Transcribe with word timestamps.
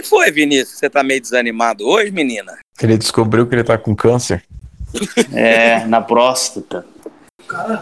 que 0.00 0.02
foi, 0.08 0.30
Vinícius? 0.30 0.78
Você 0.78 0.88
tá 0.90 1.02
meio 1.02 1.20
desanimado 1.20 1.86
hoje, 1.86 2.10
menina? 2.10 2.58
Ele 2.80 2.96
descobriu 2.96 3.46
que 3.46 3.54
ele 3.54 3.64
tá 3.64 3.76
com 3.78 3.94
câncer. 3.94 4.44
É, 5.32 5.84
na 5.86 6.00
próstata. 6.00 6.84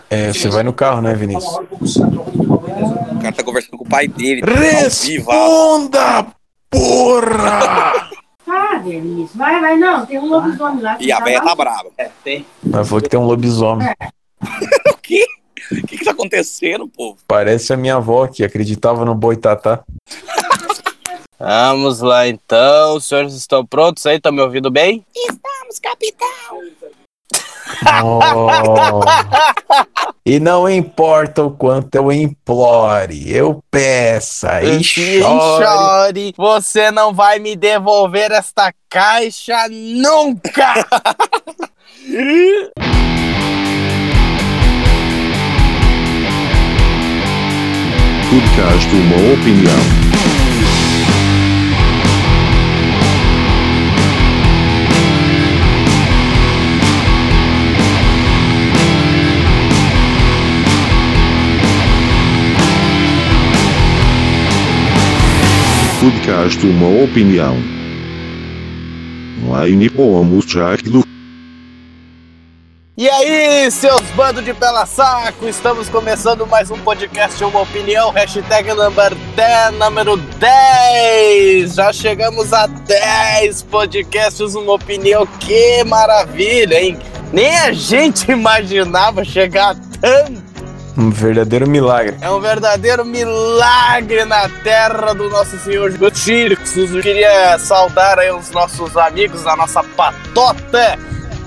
É, 0.09 0.33
você 0.33 0.49
vai 0.49 0.63
no 0.63 0.73
carro, 0.73 1.03
né, 1.03 1.15
Vinícius? 1.15 1.53
O 1.55 3.19
cara 3.21 3.33
tá 3.33 3.43
conversando 3.43 3.77
com 3.79 3.85
o 3.85 3.89
pai 3.89 4.09
dele. 4.09 4.41
vivo, 4.43 4.55
Responda, 5.31 6.27
porra! 6.71 8.09
Ah, 8.51 8.77
Denise, 8.83 9.37
vai, 9.37 9.61
vai, 9.61 9.77
não, 9.77 10.07
tem 10.07 10.19
um 10.19 10.27
lobisomem 10.27 10.83
lá. 10.83 10.97
que 10.97 11.05
E 11.05 11.13
a 11.13 11.19
tá 11.19 11.25
véia 11.25 11.39
lá. 11.41 11.45
tá 11.45 11.55
brava. 11.55 11.91
É, 11.99 12.09
tem. 12.25 12.47
Mas 12.65 12.89
falou 12.89 13.03
que 13.03 13.09
tem 13.11 13.21
um 13.21 13.25
lobisomem. 13.27 13.89
O 14.93 14.97
quê? 15.03 15.25
O 15.73 15.87
que 15.87 15.99
que 15.99 16.05
tá 16.05 16.11
acontecendo, 16.13 16.87
povo? 16.89 17.19
Parece 17.27 17.73
a 17.73 17.77
minha 17.77 17.97
avó 17.97 18.27
que 18.27 18.45
acreditava 18.45 19.05
no 19.07 19.15
boitatá. 19.15 19.83
Vamos 21.39 22.01
lá 22.01 22.27
então. 22.27 22.97
Os 22.97 23.07
senhores 23.07 23.35
estão 23.35 23.65
prontos 23.65 24.05
aí? 24.07 24.17
Estão 24.17 24.33
me 24.33 24.41
ouvindo 24.43 24.71
bem? 24.71 25.05
Estamos, 25.15 25.79
capitão. 25.81 26.29
Oh. 28.05 29.01
E 30.27 30.39
não 30.39 30.69
importa 30.69 31.43
o 31.43 31.51
quanto 31.51 31.95
eu 31.95 32.13
implore, 32.13 33.35
eu 33.35 33.65
peça 33.71 34.63
e 34.63 34.77
E 34.81 34.85
chore. 34.85 35.23
chore. 35.23 36.35
Você 36.37 36.91
não 36.91 37.15
vai 37.15 37.39
me 37.39 37.57
devolver 37.57 38.31
esta 38.33 38.71
caixa 38.91 39.57
nunca! 39.71 40.75
Podcast 48.31 48.95
Uma 48.95 49.17
Opinião. 49.35 50.08
Podcast 66.01 66.65
Uma 66.65 67.03
Opinião. 67.03 67.57
Online 69.45 69.91
pomos 69.91 70.47
Jack 70.47 70.89
do 70.89 71.03
E 72.97 73.09
aí, 73.09 73.69
seus 73.69 74.03
bandos 74.13 74.45
de 74.45 74.55
pela 74.55 74.87
saco, 74.87 75.49
estamos 75.49 75.89
começando 75.89 76.47
mais 76.47 76.71
um 76.71 76.79
podcast 76.79 77.43
Uma 77.43 77.63
Opinião, 77.63 78.11
hashtag 78.11 78.69
number 78.75 79.13
10, 79.35 79.75
número 79.75 80.17
10. 80.17 81.75
Já 81.75 81.93
chegamos 81.93 82.53
a 82.53 82.69
10 82.69 83.65
podcasts 83.65 84.55
Uma 84.55 84.75
Opinião, 84.75 85.27
que 85.27 85.83
maravilha, 85.83 86.81
hein? 86.81 86.97
Nem 87.33 87.57
a 87.57 87.73
gente 87.73 88.31
imaginava 88.31 89.25
chegar 89.25 89.71
a 89.71 89.75
tanto. 90.01 90.48
Um 90.99 91.11
verdadeiro 91.11 91.69
milagre. 91.69 92.17
É 92.21 92.29
um 92.29 92.41
verdadeiro 92.41 93.05
milagre 93.05 94.25
na 94.25 94.49
terra 94.49 95.15
do 95.15 95.31
nosso 95.31 95.57
Senhor 95.61 95.93
Gutirix. 95.93 96.77
Eu 96.77 97.01
queria 97.01 97.57
saudar 97.61 98.19
aí 98.19 98.33
os 98.33 98.51
nossos 98.51 98.97
amigos 98.97 99.45
da 99.45 99.55
nossa 99.55 99.81
patota. 99.85 100.99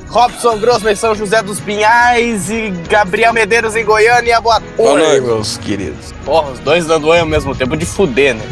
Robson 0.07 0.57
Grossman 0.57 0.94
em 0.94 0.95
São 0.95 1.13
José 1.13 1.44
dos 1.44 1.59
Pinhais 1.59 2.49
e 2.49 2.69
Gabriel 2.89 3.33
Medeiros 3.33 3.75
em 3.75 3.83
Goiânia. 3.83 4.39
Boa. 4.39 4.63
Oi, 4.77 5.02
noite. 5.02 5.22
meus 5.22 5.57
queridos. 5.57 6.13
Porra, 6.23 6.52
os 6.52 6.59
dois 6.59 6.85
dando 6.85 7.07
oi 7.07 7.19
ao 7.19 7.25
mesmo 7.25 7.53
tempo 7.53 7.75
de 7.75 7.85
fuder, 7.85 8.35
né? 8.35 8.44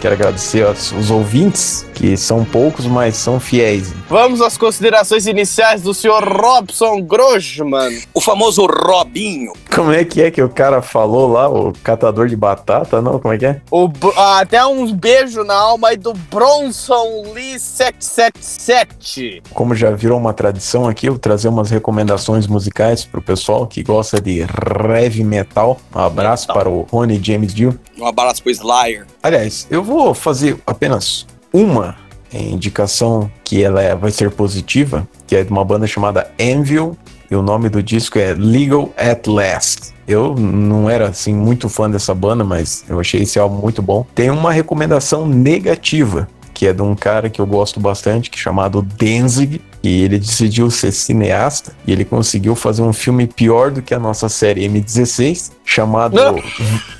Quero 0.00 0.14
agradecer 0.14 0.64
aos 0.64 0.90
os 0.90 1.10
ouvintes, 1.10 1.86
que 2.00 2.16
são 2.16 2.44
poucos, 2.46 2.86
mas 2.86 3.14
são 3.14 3.38
fiéis. 3.38 3.92
Vamos 4.08 4.40
às 4.40 4.56
considerações 4.56 5.26
iniciais 5.26 5.82
do 5.82 5.92
senhor 5.92 6.24
Robson 6.26 7.02
Grossman. 7.02 8.00
O 8.14 8.22
famoso 8.22 8.64
Robinho. 8.64 9.52
Como 9.74 9.92
é 9.92 10.02
que 10.02 10.22
é 10.22 10.30
que 10.30 10.42
o 10.42 10.48
cara 10.48 10.80
falou 10.80 11.28
lá, 11.28 11.46
o 11.46 11.74
catador 11.84 12.26
de 12.26 12.34
batata? 12.34 13.02
Não, 13.02 13.18
como 13.18 13.34
é 13.34 13.38
que 13.38 13.44
é? 13.44 13.60
O, 13.70 13.90
ah, 14.16 14.40
até 14.40 14.64
um 14.64 14.90
beijo 14.94 15.44
na 15.44 15.54
alma 15.54 15.88
aí 15.88 15.98
do 15.98 16.14
Bronson 16.14 17.34
Lee 17.34 17.60
777. 17.60 19.42
Como 19.52 19.74
já 19.74 19.90
virou 19.90 20.18
uma 20.18 20.32
tradição 20.32 20.88
aqui, 20.88 21.06
eu 21.06 21.12
vou 21.12 21.20
trazer 21.20 21.48
umas 21.48 21.68
recomendações 21.70 22.46
musicais 22.46 23.04
pro 23.04 23.20
pessoal 23.20 23.66
que 23.66 23.82
gosta 23.82 24.18
de 24.18 24.38
heavy 24.40 25.22
metal. 25.22 25.78
Um 25.94 25.98
abraço 25.98 26.48
Metal. 26.48 26.56
para 26.56 26.70
o 26.70 26.86
Rony 26.90 27.20
James 27.22 27.52
Dio. 27.52 27.78
Um 27.98 28.06
abraço 28.06 28.42
pro 28.42 28.50
Slayer. 28.50 29.06
Aliás, 29.22 29.66
eu 29.70 29.84
vou 29.84 30.14
fazer 30.14 30.56
apenas 30.66 31.26
uma 31.52 31.96
indicação 32.32 33.30
que 33.44 33.62
ela 33.62 33.82
é- 33.82 33.94
vai 33.94 34.10
ser 34.10 34.30
positiva, 34.30 35.06
que 35.26 35.34
é 35.34 35.42
de 35.42 35.50
uma 35.50 35.64
banda 35.64 35.86
chamada 35.86 36.30
Anvil, 36.40 36.96
e 37.30 37.34
o 37.36 37.42
nome 37.42 37.68
do 37.68 37.82
disco 37.82 38.18
é 38.18 38.34
Legal 38.34 38.90
at 38.96 39.26
Last. 39.26 39.92
Eu 40.06 40.34
não 40.34 40.90
era 40.90 41.08
assim 41.08 41.32
muito 41.32 41.68
fã 41.68 41.88
dessa 41.88 42.12
banda, 42.12 42.42
mas 42.42 42.84
eu 42.88 42.98
achei 42.98 43.22
esse 43.22 43.38
álbum 43.38 43.56
muito 43.56 43.80
bom. 43.80 44.04
Tem 44.14 44.30
uma 44.30 44.52
recomendação 44.52 45.26
negativa, 45.26 46.28
que 46.60 46.66
é 46.66 46.74
de 46.74 46.82
um 46.82 46.94
cara 46.94 47.30
que 47.30 47.40
eu 47.40 47.46
gosto 47.46 47.80
bastante, 47.80 48.28
que 48.28 48.36
é 48.36 48.42
chamado 48.42 48.82
Danzig, 48.82 49.62
e 49.82 50.02
ele 50.02 50.18
decidiu 50.18 50.70
ser 50.70 50.92
cineasta, 50.92 51.72
e 51.86 51.90
ele 51.90 52.04
conseguiu 52.04 52.54
fazer 52.54 52.82
um 52.82 52.92
filme 52.92 53.26
pior 53.26 53.70
do 53.70 53.80
que 53.80 53.94
a 53.94 53.98
nossa 53.98 54.28
série 54.28 54.68
M16, 54.68 55.52
chamado 55.64 56.16
Não. 56.16 56.38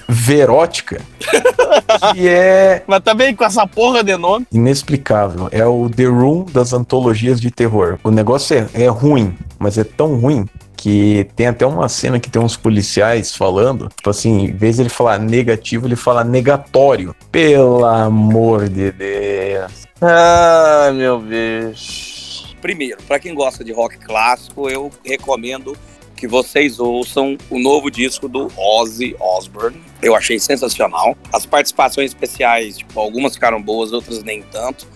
Verótica, 0.09 1.03
que 2.15 2.27
é 2.27 2.83
Mas 2.87 3.03
também 3.03 3.37
com 3.37 3.45
essa 3.45 3.67
porra 3.67 4.03
de 4.03 4.17
nome. 4.17 4.47
inexplicável. 4.51 5.51
É 5.53 5.67
o 5.67 5.91
The 5.91 6.07
Room 6.07 6.47
das 6.51 6.73
antologias 6.73 7.39
de 7.39 7.51
terror. 7.51 7.99
O 8.03 8.11
negócio 8.11 8.57
é, 8.57 8.85
é 8.85 8.89
ruim, 8.89 9.37
mas 9.59 9.77
é 9.77 9.85
tão 9.85 10.17
ruim 10.17 10.47
que 10.81 11.29
tem 11.37 11.47
até 11.47 11.67
uma 11.67 11.91
cena 11.91 12.19
que 12.19 12.31
tem 12.31 12.41
uns 12.41 12.57
policiais 12.57 13.37
falando, 13.37 13.91
tipo 13.95 14.09
assim, 14.09 14.45
em 14.45 14.53
vez 14.53 14.77
de 14.77 14.83
ele 14.83 14.89
falar 14.89 15.19
negativo, 15.19 15.87
ele 15.87 15.95
fala 15.95 16.25
negatório. 16.25 17.15
Pelo 17.31 17.85
amor 17.85 18.67
de 18.67 18.91
Deus. 18.91 19.87
Ai, 20.01 20.91
meu 20.95 21.19
bicho. 21.19 22.57
Primeiro, 22.63 22.97
pra 23.03 23.19
quem 23.19 23.35
gosta 23.35 23.63
de 23.63 23.73
rock 23.73 23.99
clássico, 23.99 24.71
eu 24.71 24.91
recomendo 25.05 25.77
que 26.17 26.27
vocês 26.27 26.81
ouçam 26.81 27.37
o 27.51 27.59
novo 27.59 27.91
disco 27.91 28.27
do 28.27 28.51
Ozzy 28.57 29.15
Osbourne. 29.21 29.83
Eu 30.01 30.17
achei 30.17 30.41
sensacional. 30.41 31.15
As 31.31 31.45
participações 31.45 32.13
especiais, 32.13 32.79
tipo, 32.79 32.99
algumas 32.99 33.35
ficaram 33.35 33.61
boas, 33.61 33.93
outras 33.93 34.23
nem 34.23 34.41
tanto. 34.45 34.87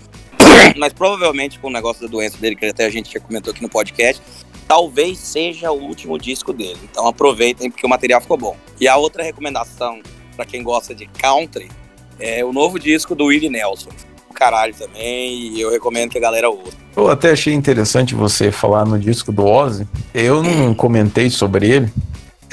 Mas 0.78 0.94
provavelmente 0.94 1.59
com 1.59 1.69
o 1.69 1.71
negócio 1.71 2.03
da 2.03 2.09
doença 2.09 2.39
dele, 2.39 2.56
que 2.56 2.65
até 2.65 2.87
a 2.87 2.91
gente 2.91 3.12
já 3.12 3.21
comentou 3.21 3.53
aqui 3.53 3.62
no 3.62 3.69
podcast, 3.69 4.23
talvez 4.66 5.19
seja 5.19 5.70
o 5.70 5.80
último 5.80 6.19
disco 6.19 6.52
dele. 6.52 6.78
Então 6.91 7.06
aproveitem 7.06 7.70
porque 7.70 7.86
o 7.86 7.88
material 7.88 8.20
ficou 8.20 8.36
bom. 8.36 8.56
E 8.80 8.88
a 8.88 8.97
outra 8.97 9.22
recomendação 9.22 10.00
pra 10.34 10.44
quem 10.44 10.62
gosta 10.62 10.94
de 10.94 11.06
country 11.06 11.70
é 12.19 12.44
o 12.44 12.52
novo 12.52 12.78
disco 12.78 13.14
do 13.14 13.26
Willie 13.26 13.50
Nelson. 13.50 13.91
Caralho 14.34 14.75
também, 14.75 15.54
e 15.54 15.60
eu 15.60 15.70
recomendo 15.70 16.10
que 16.10 16.19
a 16.19 16.20
galera 16.20 16.50
ouça. 16.50 16.76
Eu 16.97 17.08
até 17.08 17.30
achei 17.30 17.54
interessante 17.54 18.14
você 18.14 18.50
falar 18.50 18.84
no 18.84 18.98
disco 18.98 19.30
do 19.30 19.44
Ozzy. 19.47 19.86
Eu 20.12 20.42
não 20.42 20.75
comentei 20.75 21.31
sobre 21.31 21.70
ele. 21.70 21.92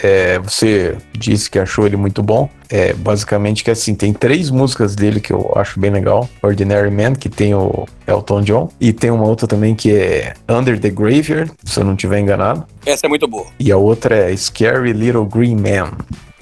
É, 0.01 0.39
você 0.39 0.97
disse 1.17 1.49
que 1.49 1.59
achou 1.59 1.85
ele 1.85 1.97
muito 1.97 2.23
bom. 2.23 2.49
É, 2.69 2.93
basicamente 2.93 3.63
que 3.63 3.71
assim, 3.71 3.93
tem 3.93 4.13
três 4.13 4.49
músicas 4.49 4.95
dele 4.95 5.19
que 5.19 5.31
eu 5.31 5.51
acho 5.55 5.79
bem 5.79 5.91
legal. 5.91 6.29
Ordinary 6.41 6.89
Man, 6.89 7.13
que 7.13 7.29
tem 7.29 7.53
o 7.53 7.85
Elton 8.07 8.41
John. 8.41 8.69
E 8.79 8.91
tem 8.93 9.11
uma 9.11 9.25
outra 9.25 9.47
também 9.47 9.75
que 9.75 9.93
é 9.93 10.33
Under 10.49 10.79
the 10.79 10.89
Graveyard, 10.89 11.51
se 11.63 11.79
eu 11.79 11.83
não 11.83 11.93
estiver 11.93 12.19
enganado. 12.19 12.65
Essa 12.85 13.05
é 13.05 13.09
muito 13.09 13.27
boa. 13.27 13.47
E 13.59 13.71
a 13.71 13.77
outra 13.77 14.15
é 14.15 14.35
Scary 14.35 14.93
Little 14.93 15.25
Green 15.25 15.55
Man. 15.55 15.91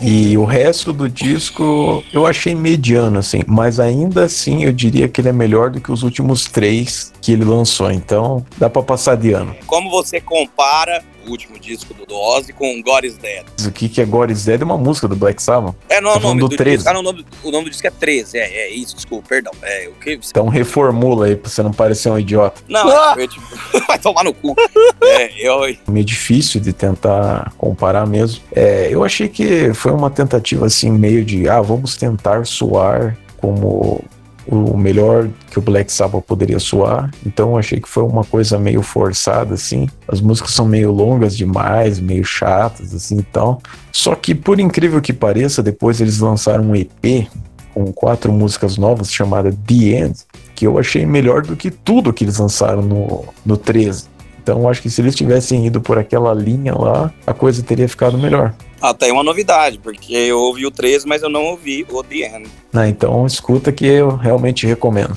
E 0.01 0.37
o 0.37 0.45
resto 0.45 0.93
do 0.93 1.09
disco 1.09 2.01
eu 2.13 2.25
achei 2.25 2.55
mediano, 2.55 3.19
assim, 3.19 3.41
mas 3.45 3.81
ainda 3.81 4.23
assim 4.23 4.63
eu 4.63 4.71
diria 4.71 5.09
que 5.09 5.19
ele 5.19 5.27
é 5.27 5.33
melhor 5.33 5.69
do 5.69 5.81
que 5.81 5.91
os 5.91 6.03
últimos 6.03 6.45
três 6.45 7.11
que 7.21 7.33
ele 7.33 7.43
lançou, 7.43 7.91
então 7.91 8.45
dá 8.57 8.69
pra 8.69 8.81
passar 8.81 9.17
de 9.17 9.33
ano. 9.33 9.53
Como 9.67 9.89
você 9.89 10.21
compara 10.21 11.03
o 11.27 11.31
último 11.31 11.59
disco 11.59 11.93
do 11.93 12.15
Ozzy 12.15 12.53
com 12.53 12.81
God 12.81 13.03
is 13.03 13.17
Dead? 13.17 13.45
O 13.65 13.71
que, 13.71 13.89
que 13.89 14.01
é 14.01 14.05
God 14.05 14.29
is 14.31 14.45
Dead 14.45 14.61
é 14.61 14.63
uma 14.65 14.77
música 14.77 15.07
do 15.07 15.15
Black 15.15 15.41
Sabbath, 15.41 15.75
É, 15.89 15.99
não, 16.01 16.11
Tá 16.13 16.17
o 16.19 16.21
nome 16.21 16.41
do, 16.41 16.47
do 16.49 16.55
13. 16.57 16.77
disco. 16.77 16.89
Ah, 16.89 16.93
não, 16.93 17.01
o, 17.01 17.03
nome, 17.03 17.25
o 17.43 17.51
nome 17.51 17.65
do 17.65 17.69
disco 17.71 17.87
é 17.87 17.91
13. 17.91 18.37
É, 18.37 18.41
é 18.41 18.69
isso, 18.69 18.95
desculpa, 18.95 19.27
perdão. 19.29 19.51
É, 19.61 19.87
o 19.89 19.93
que? 19.93 20.19
então 20.27 20.47
reformula 20.47 21.25
aí 21.27 21.35
pra 21.35 21.49
você 21.49 21.61
não 21.63 21.71
parecer 21.71 22.09
um 22.09 22.17
idiota. 22.19 22.61
Não, 22.67 22.87
Ah! 22.89 23.15
eu, 23.17 23.27
tipo, 23.27 23.45
vai 23.87 23.99
tomar 23.99 24.23
no 24.23 24.33
cu. 24.33 24.55
É, 25.01 25.45
eu, 25.47 25.59
Meio 25.87 26.05
difícil 26.05 26.59
de 26.61 26.73
tentar 26.73 27.51
comparar 27.57 28.05
mesmo. 28.07 28.41
É, 28.55 28.87
eu 28.91 29.03
achei 29.03 29.27
que 29.27 29.73
foi 29.73 29.91
uma 29.91 30.09
tentativa 30.09 30.65
assim, 30.65 30.89
meio 30.91 31.23
de, 31.23 31.47
ah, 31.49 31.61
vamos 31.61 31.95
tentar 31.95 32.45
soar 32.45 33.17
como 33.37 34.03
o 34.51 34.77
melhor 34.77 35.29
que 35.51 35.59
o 35.59 35.61
Black 35.61 35.91
Sabbath 35.91 36.23
poderia 36.23 36.59
soar. 36.59 37.11
Então 37.25 37.57
achei 37.57 37.79
que 37.79 37.87
foi 37.87 38.03
uma 38.03 38.23
coisa 38.23 38.57
meio 38.57 38.81
forçada 38.81 39.53
assim. 39.53 39.87
As 40.07 40.19
músicas 40.19 40.51
são 40.51 40.65
meio 40.65 40.91
longas 40.91 41.37
demais, 41.37 41.99
meio 41.99 42.23
chatas 42.23 42.93
assim, 42.93 43.17
então. 43.17 43.59
Só 43.91 44.15
que 44.15 44.33
por 44.33 44.59
incrível 44.59 45.01
que 45.01 45.13
pareça, 45.13 45.61
depois 45.61 46.01
eles 46.01 46.19
lançaram 46.19 46.63
um 46.63 46.75
EP 46.75 47.27
com 47.73 47.91
quatro 47.93 48.31
músicas 48.31 48.77
novas 48.77 49.11
chamada 49.11 49.51
The 49.51 49.73
End, 49.73 50.19
que 50.55 50.65
eu 50.65 50.77
achei 50.77 51.05
melhor 51.05 51.43
do 51.43 51.55
que 51.55 51.69
tudo 51.69 52.11
que 52.11 52.23
eles 52.23 52.39
lançaram 52.39 52.81
no, 52.81 53.25
no 53.45 53.55
13. 53.55 54.05
Então 54.41 54.67
acho 54.67 54.81
que 54.81 54.89
se 54.89 55.01
eles 55.01 55.15
tivessem 55.15 55.67
ido 55.67 55.79
por 55.79 55.97
aquela 55.97 56.33
linha 56.33 56.73
lá, 56.73 57.13
a 57.25 57.33
coisa 57.33 57.61
teria 57.61 57.87
ficado 57.87 58.17
melhor. 58.17 58.53
Ah, 58.81 58.93
tem 58.93 59.11
uma 59.11 59.23
novidade, 59.23 59.77
porque 59.77 60.13
eu 60.13 60.39
ouvi 60.39 60.65
o 60.65 60.71
13, 60.71 61.07
mas 61.07 61.21
eu 61.21 61.29
não 61.29 61.45
ouvi 61.45 61.85
o 61.89 62.03
The 62.03 62.37
End. 62.37 62.49
Ah, 62.73 62.87
então 62.87 63.25
escuta 63.25 63.71
que 63.71 63.85
eu 63.85 64.15
realmente 64.15 64.65
recomendo. 64.65 65.15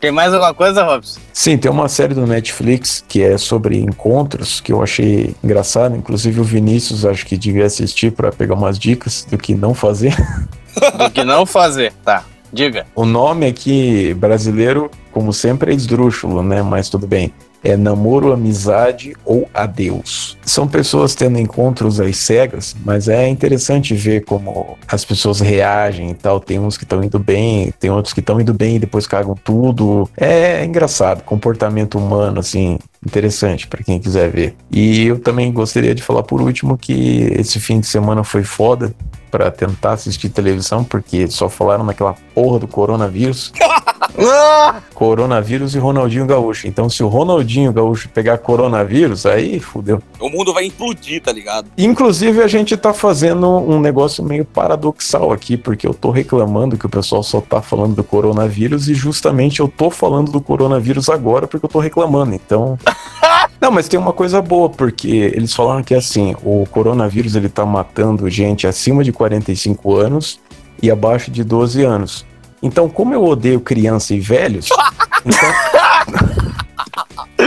Tem 0.00 0.10
mais 0.10 0.32
alguma 0.32 0.54
coisa, 0.54 0.82
Robson? 0.82 1.20
Sim, 1.30 1.58
tem 1.58 1.70
uma 1.70 1.86
série 1.86 2.14
do 2.14 2.26
Netflix 2.26 3.04
que 3.06 3.22
é 3.22 3.36
sobre 3.36 3.78
encontros 3.78 4.58
que 4.58 4.72
eu 4.72 4.82
achei 4.82 5.34
engraçado. 5.44 5.94
Inclusive 5.94 6.40
o 6.40 6.44
Vinícius 6.44 7.04
acho 7.04 7.26
que 7.26 7.36
devia 7.36 7.66
assistir 7.66 8.10
para 8.10 8.32
pegar 8.32 8.54
umas 8.54 8.78
dicas 8.78 9.26
do 9.30 9.36
que 9.36 9.54
não 9.54 9.74
fazer. 9.74 10.16
Do 10.96 11.10
que 11.10 11.24
não 11.24 11.44
fazer. 11.44 11.92
Tá, 12.04 12.24
diga. 12.52 12.86
O 12.94 13.04
nome 13.04 13.44
aqui 13.44 14.14
brasileiro, 14.14 14.88
como 15.10 15.32
sempre, 15.32 15.72
é 15.72 15.74
esdrúxulo, 15.74 16.42
né? 16.44 16.62
Mas 16.62 16.88
tudo 16.88 17.08
bem. 17.08 17.34
É 17.62 17.76
namoro, 17.76 18.32
amizade 18.32 19.14
ou 19.24 19.48
adeus. 19.52 20.38
São 20.44 20.66
pessoas 20.66 21.14
tendo 21.14 21.38
encontros 21.38 22.00
às 22.00 22.16
cegas, 22.16 22.74
mas 22.84 23.08
é 23.08 23.28
interessante 23.28 23.94
ver 23.94 24.24
como 24.24 24.78
as 24.88 25.04
pessoas 25.04 25.40
reagem 25.40 26.10
e 26.10 26.14
tal. 26.14 26.40
Tem 26.40 26.58
uns 26.58 26.76
que 26.76 26.84
estão 26.84 27.02
indo 27.02 27.18
bem, 27.18 27.72
tem 27.78 27.90
outros 27.90 28.14
que 28.14 28.20
estão 28.20 28.40
indo 28.40 28.54
bem 28.54 28.76
e 28.76 28.78
depois 28.78 29.06
cagam 29.06 29.34
tudo. 29.34 30.08
É 30.16 30.64
engraçado, 30.64 31.22
comportamento 31.22 31.98
humano, 31.98 32.40
assim, 32.40 32.78
interessante 33.04 33.66
para 33.66 33.82
quem 33.82 33.98
quiser 33.98 34.30
ver. 34.30 34.54
E 34.70 35.06
eu 35.06 35.18
também 35.18 35.52
gostaria 35.52 35.94
de 35.94 36.02
falar 36.02 36.22
por 36.22 36.40
último 36.40 36.78
que 36.78 37.32
esse 37.38 37.60
fim 37.60 37.80
de 37.80 37.86
semana 37.86 38.24
foi 38.24 38.42
foda 38.42 38.94
para 39.30 39.50
tentar 39.50 39.92
assistir 39.92 40.28
televisão, 40.28 40.82
porque 40.82 41.28
só 41.28 41.48
falaram 41.48 41.84
naquela 41.84 42.14
porra 42.34 42.58
do 42.58 42.66
coronavírus. 42.68 43.52
Ah! 44.18 44.80
Coronavírus 44.94 45.74
e 45.74 45.78
Ronaldinho 45.78 46.26
Gaúcho. 46.26 46.66
Então, 46.66 46.90
se 46.90 47.02
o 47.02 47.08
Ronaldinho 47.08 47.72
Gaúcho 47.72 48.08
pegar 48.08 48.38
coronavírus, 48.38 49.24
aí 49.24 49.60
fudeu. 49.60 50.02
O 50.18 50.28
mundo 50.28 50.52
vai 50.52 50.64
implodir, 50.64 51.22
tá 51.22 51.32
ligado? 51.32 51.70
Inclusive, 51.78 52.42
a 52.42 52.46
gente 52.46 52.76
tá 52.76 52.92
fazendo 52.92 53.46
um 53.48 53.80
negócio 53.80 54.22
meio 54.22 54.44
paradoxal 54.44 55.32
aqui, 55.32 55.56
porque 55.56 55.86
eu 55.86 55.94
tô 55.94 56.10
reclamando 56.10 56.76
que 56.76 56.86
o 56.86 56.90
pessoal 56.90 57.22
só 57.22 57.40
tá 57.40 57.62
falando 57.62 57.94
do 57.94 58.04
coronavírus 58.04 58.88
e 58.88 58.94
justamente 58.94 59.60
eu 59.60 59.68
tô 59.68 59.90
falando 59.90 60.30
do 60.30 60.40
coronavírus 60.40 61.08
agora 61.08 61.46
porque 61.46 61.64
eu 61.64 61.70
tô 61.70 61.78
reclamando. 61.78 62.34
Então. 62.34 62.78
Não, 63.70 63.74
mas 63.76 63.86
tem 63.86 64.00
uma 64.00 64.12
coisa 64.12 64.42
boa, 64.42 64.68
porque 64.68 65.30
eles 65.32 65.54
falaram 65.54 65.80
que 65.80 65.94
assim, 65.94 66.34
o 66.42 66.66
coronavírus 66.72 67.36
ele 67.36 67.48
tá 67.48 67.64
matando 67.64 68.28
gente 68.28 68.66
acima 68.66 69.04
de 69.04 69.12
45 69.12 69.94
anos 69.94 70.40
e 70.82 70.90
abaixo 70.90 71.30
de 71.30 71.44
12 71.44 71.84
anos. 71.84 72.26
Então, 72.60 72.88
como 72.88 73.14
eu 73.14 73.24
odeio 73.24 73.60
criança 73.60 74.12
e 74.12 74.18
velhos, 74.18 74.70
então 75.24 75.48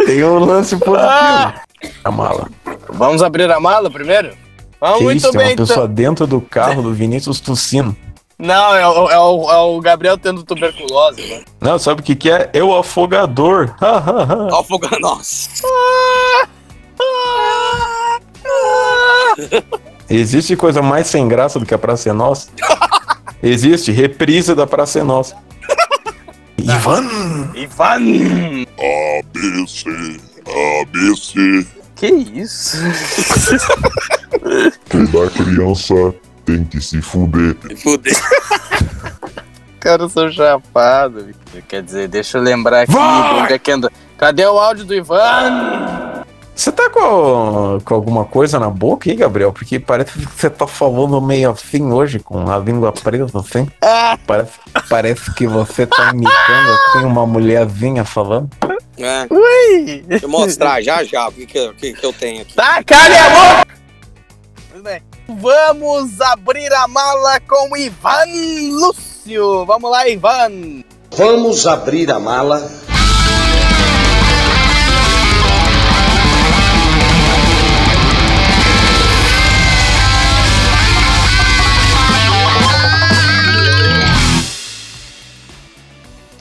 tem 0.05 0.23
um 0.23 0.39
lance 0.39 0.77
positivo. 0.77 1.53
A 2.05 2.09
mala. 2.09 2.49
Vamos 2.87 3.21
abrir 3.21 3.51
a 3.51 3.59
mala 3.59 3.91
primeiro? 3.91 4.31
Vamos 4.79 4.99
Que 4.99 5.03
muito 5.03 5.17
isso, 5.17 5.31
tem 5.31 5.39
bem, 5.39 5.47
uma 5.47 5.53
então. 5.55 5.67
pessoa 5.67 5.89
dentro 5.89 6.25
do 6.25 6.39
carro 6.39 6.81
do 6.81 6.93
Vinícius 6.93 7.41
tossindo. 7.41 7.93
Não, 8.43 8.75
é 8.75 8.85
o, 8.85 9.09
é, 9.09 9.17
o, 9.17 9.51
é 9.51 9.57
o 9.57 9.79
Gabriel 9.79 10.17
tendo 10.17 10.43
tuberculose, 10.43 11.21
né? 11.21 11.45
Não, 11.61 11.79
sabe 11.79 12.01
o 12.01 12.03
que 12.03 12.13
que 12.13 12.29
é? 12.29 12.49
É 12.51 12.61
o 12.61 12.75
afogador. 12.75 13.73
Afogando. 14.59 14.99
Nossa. 14.99 15.49
Existe 20.09 20.57
coisa 20.57 20.81
mais 20.81 21.07
sem 21.07 21.25
graça 21.25 21.57
do 21.57 21.65
que 21.65 21.73
a 21.73 21.77
Praça 21.77 22.09
é 22.09 22.13
Nossa? 22.13 22.49
Existe 23.41 23.93
reprisa 23.93 24.53
da 24.53 24.67
Praça 24.67 24.99
é 24.99 25.03
Nossa. 25.03 25.37
Ivan! 26.57 27.49
Ivan! 27.55 28.65
ABC, 29.23 30.19
ABC. 30.83 31.65
Que 31.95 32.07
isso? 32.07 32.77
Toda 34.89 35.29
criança 35.29 36.13
tem 36.45 36.63
que 36.63 36.79
se 36.81 37.01
fuder. 37.01 37.55
Fudeu. 37.77 38.13
Cara, 39.79 40.03
eu 40.03 40.09
sou 40.09 40.31
chapado. 40.31 41.29
Quer 41.67 41.83
dizer, 41.83 42.07
deixa 42.07 42.37
eu 42.37 42.41
lembrar 42.41 42.81
aqui. 42.83 42.95
Onde 42.95 43.53
é 43.53 43.59
que 43.59 43.71
anda- 43.71 43.91
Cadê 44.17 44.45
o 44.45 44.57
áudio 44.57 44.85
do 44.85 44.95
Ivan? 44.95 46.23
Você 46.55 46.71
tá 46.71 46.89
com, 46.89 47.79
com 47.83 47.93
alguma 47.95 48.23
coisa 48.25 48.59
na 48.59 48.69
boca 48.69 49.09
aí, 49.09 49.15
Gabriel? 49.15 49.51
Porque 49.51 49.79
parece 49.79 50.13
que 50.13 50.25
você 50.25 50.49
tá 50.49 50.67
falando 50.67 51.19
meio 51.19 51.49
assim 51.51 51.91
hoje, 51.91 52.19
com 52.19 52.49
a 52.49 52.59
língua 52.59 52.91
presa, 52.93 53.39
assim. 53.39 53.67
Ah, 53.81 54.17
Parece, 54.25 54.51
parece 54.87 55.33
que 55.33 55.47
você 55.47 55.85
tá 55.87 56.11
imitando 56.13 56.71
assim 56.71 57.05
uma 57.05 57.25
mulherzinha 57.25 58.05
falando. 58.05 58.49
É. 58.97 59.25
ui. 59.31 60.03
Deixa 60.07 60.25
eu 60.25 60.29
mostrar 60.29 60.79
já 60.81 61.03
já 61.03 61.27
o 61.27 61.31
que, 61.31 61.47
que, 61.47 61.93
que, 61.93 62.05
eu 62.05 62.13
tenho 62.13 62.43
aqui. 62.43 62.53
Tá, 62.53 62.83
cale 62.83 63.15
a 63.17 63.29
boca! 63.29 63.73
Tudo 64.71 64.83
bem. 64.83 65.01
Vamos 65.39 66.21
abrir 66.21 66.71
a 66.73 66.87
mala 66.87 67.39
com 67.41 67.75
Ivan 67.75 68.25
Lúcio. 68.71 69.65
Vamos 69.65 69.89
lá, 69.89 70.07
Ivan. 70.07 70.83
Vamos 71.15 71.65
abrir 71.67 72.11
a 72.11 72.19
mala. 72.19 72.59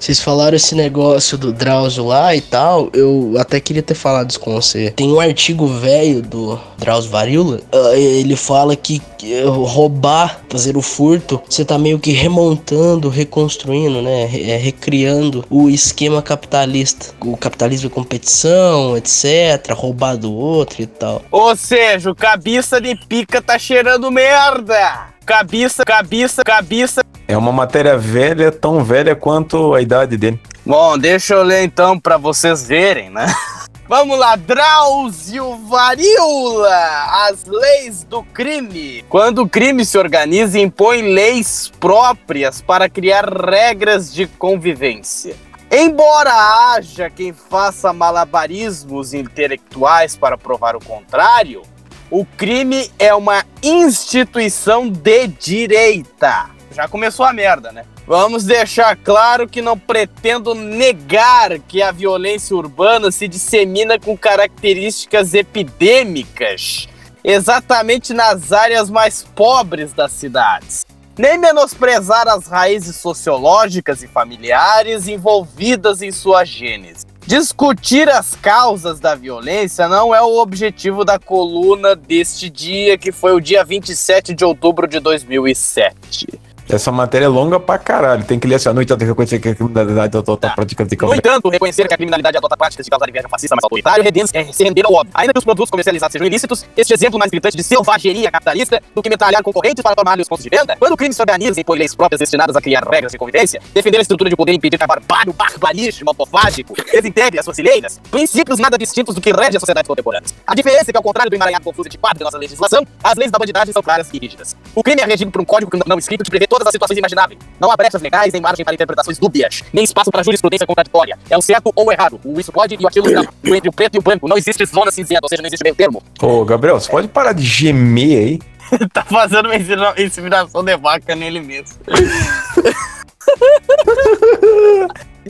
Vocês 0.02 0.20
falaram 0.20 0.56
esse 0.56 0.74
negócio 0.74 1.38
do 1.38 1.52
Drauzio 1.52 2.04
lá 2.04 2.34
e 2.34 2.40
tal, 2.40 2.90
eu 2.92 3.34
até 3.38 3.60
queria 3.60 3.84
ter 3.84 3.94
falado 3.94 4.30
isso 4.30 4.40
com 4.40 4.52
você. 4.52 4.90
Tem 4.90 5.12
um 5.12 5.20
artigo 5.20 5.68
velho 5.68 6.20
do 6.20 6.58
Drauzio 6.76 7.08
Varila, 7.08 7.60
ah, 7.70 7.96
ele 7.96 8.34
fala 8.34 8.74
que 8.74 9.00
eh, 9.22 9.44
roubar, 9.44 10.40
fazer 10.48 10.76
o 10.76 10.82
furto, 10.82 11.40
você 11.48 11.64
tá 11.64 11.78
meio 11.78 12.00
que 12.00 12.10
remontando, 12.10 13.08
reconstruindo, 13.08 14.02
né, 14.02 14.22
eh, 14.24 14.56
recriando 14.56 15.44
o 15.48 15.70
esquema 15.70 16.20
capitalista. 16.20 17.14
O 17.20 17.36
capitalismo 17.36 17.86
é 17.86 17.90
competição, 17.90 18.96
etc, 18.96 19.70
roubar 19.70 20.16
do 20.16 20.34
outro 20.34 20.82
e 20.82 20.86
tal. 20.86 21.22
Ou 21.30 21.54
seja, 21.54 22.10
o 22.10 22.14
cabeça 22.14 22.80
de 22.80 22.96
pica 22.96 23.40
tá 23.40 23.56
cheirando 23.56 24.10
merda. 24.10 25.12
Cabeça, 25.24 25.84
cabeça, 25.84 26.42
cabeça. 26.42 27.11
É 27.26 27.36
uma 27.36 27.52
matéria 27.52 27.96
velha, 27.96 28.50
tão 28.50 28.82
velha 28.84 29.14
quanto 29.14 29.74
a 29.74 29.80
idade 29.80 30.16
dele. 30.16 30.40
Bom, 30.64 30.96
deixa 30.98 31.34
eu 31.34 31.42
ler 31.42 31.64
então 31.64 31.98
pra 31.98 32.16
vocês 32.16 32.66
verem, 32.66 33.10
né? 33.10 33.26
Vamos 33.88 34.18
lá, 34.18 34.36
Drauzio 34.36 35.56
Varila, 35.66 37.28
as 37.28 37.44
leis 37.44 38.04
do 38.04 38.22
crime. 38.22 39.04
Quando 39.08 39.42
o 39.42 39.48
crime 39.48 39.84
se 39.84 39.98
organiza 39.98 40.58
impõe 40.58 41.02
leis 41.02 41.70
próprias 41.78 42.62
para 42.62 42.88
criar 42.88 43.24
regras 43.28 44.12
de 44.12 44.26
convivência. 44.26 45.36
Embora 45.70 46.32
haja 46.32 47.10
quem 47.10 47.32
faça 47.32 47.92
malabarismos 47.92 49.12
intelectuais 49.12 50.16
para 50.16 50.38
provar 50.38 50.76
o 50.76 50.84
contrário, 50.84 51.62
o 52.10 52.24
crime 52.24 52.90
é 52.98 53.14
uma 53.14 53.44
instituição 53.62 54.88
de 54.88 55.26
direita. 55.26 56.51
Já 56.72 56.88
começou 56.88 57.24
a 57.24 57.32
merda, 57.32 57.70
né? 57.70 57.84
Vamos 58.06 58.44
deixar 58.44 58.96
claro 58.96 59.48
que 59.48 59.62
não 59.62 59.78
pretendo 59.78 60.54
negar 60.54 61.58
que 61.60 61.82
a 61.82 61.92
violência 61.92 62.56
urbana 62.56 63.12
se 63.12 63.28
dissemina 63.28 63.98
com 63.98 64.16
características 64.16 65.34
epidêmicas, 65.34 66.88
exatamente 67.22 68.12
nas 68.12 68.52
áreas 68.52 68.90
mais 68.90 69.22
pobres 69.22 69.92
das 69.92 70.12
cidades. 70.12 70.84
Nem 71.16 71.38
menosprezar 71.38 72.26
as 72.26 72.46
raízes 72.46 72.96
sociológicas 72.96 74.02
e 74.02 74.08
familiares 74.08 75.06
envolvidas 75.06 76.00
em 76.00 76.10
sua 76.10 76.44
gênese. 76.44 77.04
Discutir 77.26 78.08
as 78.08 78.34
causas 78.34 78.98
da 78.98 79.14
violência 79.14 79.86
não 79.88 80.14
é 80.14 80.20
o 80.20 80.40
objetivo 80.40 81.04
da 81.04 81.18
coluna 81.18 81.94
deste 81.94 82.50
dia, 82.50 82.98
que 82.98 83.12
foi 83.12 83.32
o 83.32 83.40
dia 83.40 83.64
27 83.64 84.34
de 84.34 84.44
outubro 84.44 84.88
de 84.88 84.98
2007. 84.98 86.40
Essa 86.72 86.90
matéria 86.90 87.26
é 87.26 87.28
longa 87.28 87.60
pra 87.60 87.76
caralho. 87.76 88.24
Tem 88.24 88.38
que 88.38 88.48
ler 88.48 88.54
essa 88.54 88.72
noite 88.72 88.90
até 88.90 89.04
reconhecer 89.04 89.38
que 89.38 89.50
a 89.50 89.54
criminalidade 89.54 90.16
adota 90.16 90.50
práticas 90.54 90.88
de 90.88 90.96
No 90.96 91.14
entanto, 91.14 91.50
reconhecer 91.50 91.86
que 91.86 91.92
a 91.92 91.96
criminalidade 91.98 92.38
adota 92.38 92.56
práticas 92.56 92.86
de 92.86 92.90
causar 92.90 93.10
inveja 93.10 93.28
fascista 93.28 93.54
mais 93.54 93.62
autoritário 93.62 94.02
é 94.02 94.52
se 94.52 94.64
render 94.64 94.86
ao 94.86 94.94
óbvio. 94.94 95.12
Ainda 95.14 95.34
que 95.34 95.38
os 95.38 95.44
produtos 95.44 95.70
comercializados 95.70 96.12
sejam 96.12 96.26
ilícitos, 96.26 96.64
este 96.74 96.94
exemplo 96.94 97.18
mais 97.18 97.30
gritante 97.30 97.58
de 97.58 97.62
selvageria 97.62 98.30
capitalista 98.30 98.82
do 98.94 99.02
que 99.02 99.10
metralhar 99.10 99.42
concorrentes 99.42 99.82
para 99.82 99.94
tomar-lhe 99.94 100.22
os 100.22 100.28
pontos 100.28 100.44
de 100.44 100.48
venda, 100.48 100.74
quando 100.78 100.92
o 100.92 100.96
crime 100.96 101.12
se 101.12 101.20
organiza 101.20 101.60
e 101.60 101.64
põe 101.64 101.78
leis 101.78 101.94
próprias 101.94 102.20
destinadas 102.20 102.56
a 102.56 102.60
criar 102.62 102.88
regras 102.88 103.12
de 103.12 103.18
convivência, 103.18 103.60
defender 103.74 103.98
a 103.98 104.00
estrutura 104.00 104.30
de 104.30 104.36
poder 104.36 104.52
e 104.52 104.56
impedir 104.56 104.78
que 104.78 104.84
a 104.84 104.86
barbário, 104.86 105.34
barbarismo, 105.34 106.08
autofágico, 106.08 106.74
desintegre 106.90 107.38
as 107.38 107.44
suas 107.44 107.56
fileiras, 107.56 108.00
princípios 108.10 108.58
nada 108.58 108.78
distintos 108.78 109.14
do 109.14 109.20
que 109.20 109.30
rege 109.30 109.58
as 109.58 109.60
sociedades 109.60 109.86
contemporâneas. 109.86 110.34
A 110.46 110.54
diferença 110.54 110.90
é 110.90 110.92
que, 110.92 110.96
ao 110.96 111.02
contrário 111.02 111.28
do 111.28 111.34
emaranhado 111.34 111.64
confuso 111.64 111.90
de 111.90 111.98
quadro 111.98 112.20
da 112.20 112.24
nossa 112.24 112.38
legislação, 112.38 112.82
as 113.04 113.14
leis 113.18 113.30
da 113.30 113.38
bandidagem 113.38 113.74
são 113.74 113.82
claras 113.82 114.08
e 114.10 114.18
rígidas. 114.18 114.56
O 114.74 114.82
crime 114.82 115.02
é 115.02 115.04
regido 115.04 115.30
por 115.30 115.42
um 115.42 115.44
código 115.44 115.70
não 115.86 115.98
escrito 115.98 116.24
que 116.24 116.30
prevê 116.30 116.46
todas 116.46 116.61
todas 116.62 116.68
as 116.68 116.72
situações 116.72 116.98
imagináveis. 116.98 117.38
Não 117.60 117.70
há 117.70 117.76
brechas 117.76 118.00
legais, 118.00 118.32
nem 118.32 118.40
margem 118.40 118.64
para 118.64 118.74
interpretações 118.74 119.18
dúbias, 119.18 119.62
nem 119.72 119.84
espaço 119.84 120.10
para 120.10 120.22
jurisprudência 120.22 120.66
contraditória. 120.66 121.18
É 121.28 121.36
o 121.36 121.42
certo 121.42 121.72
ou 121.74 121.86
o 121.86 121.92
errado. 121.92 122.20
O 122.24 122.38
isso 122.38 122.52
pode 122.52 122.76
e 122.78 122.84
o 122.84 122.86
aquilo 122.86 123.10
não. 123.10 123.26
O 123.44 123.54
entre 123.54 123.68
o 123.68 123.72
preto 123.72 123.96
e 123.96 123.98
o 123.98 124.02
branco. 124.02 124.28
Não 124.28 124.36
existe 124.36 124.64
zona 124.66 124.90
cinzenta, 124.90 125.20
ou 125.22 125.28
seja, 125.28 125.42
não 125.42 125.48
existe 125.48 125.62
meio 125.62 125.74
termo. 125.74 126.02
Ô, 126.20 126.44
Gabriel, 126.44 126.78
você 126.80 126.90
pode 126.90 127.08
parar 127.08 127.32
de 127.32 127.44
gemer 127.44 128.18
aí? 128.18 128.38
tá 128.92 129.04
fazendo 129.04 129.46
uma 129.46 129.56
inseminação 129.98 130.64
de 130.64 130.76
vaca 130.76 131.14
nele 131.14 131.40
mesmo. 131.40 131.76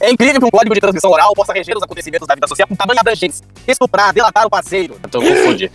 É 0.01 0.11
incrível 0.11 0.41
que 0.41 0.47
um 0.47 0.51
código 0.51 0.75
de 0.75 0.81
transmissão 0.81 1.11
oral 1.11 1.35
possa 1.35 1.53
reger 1.53 1.77
os 1.77 1.83
acontecimentos 1.83 2.27
da 2.27 2.35
vida 2.35 2.49
social 2.49 2.67
com 2.67 2.75
tamanha 2.75 3.01
abrangência. 3.01 3.45
Estuprar, 3.67 4.13
delatar 4.13 4.47
o 4.47 4.51
parceiro. 4.51 4.97
Eu 5.03 5.09
tô 5.09 5.21
confundindo. 5.21 5.73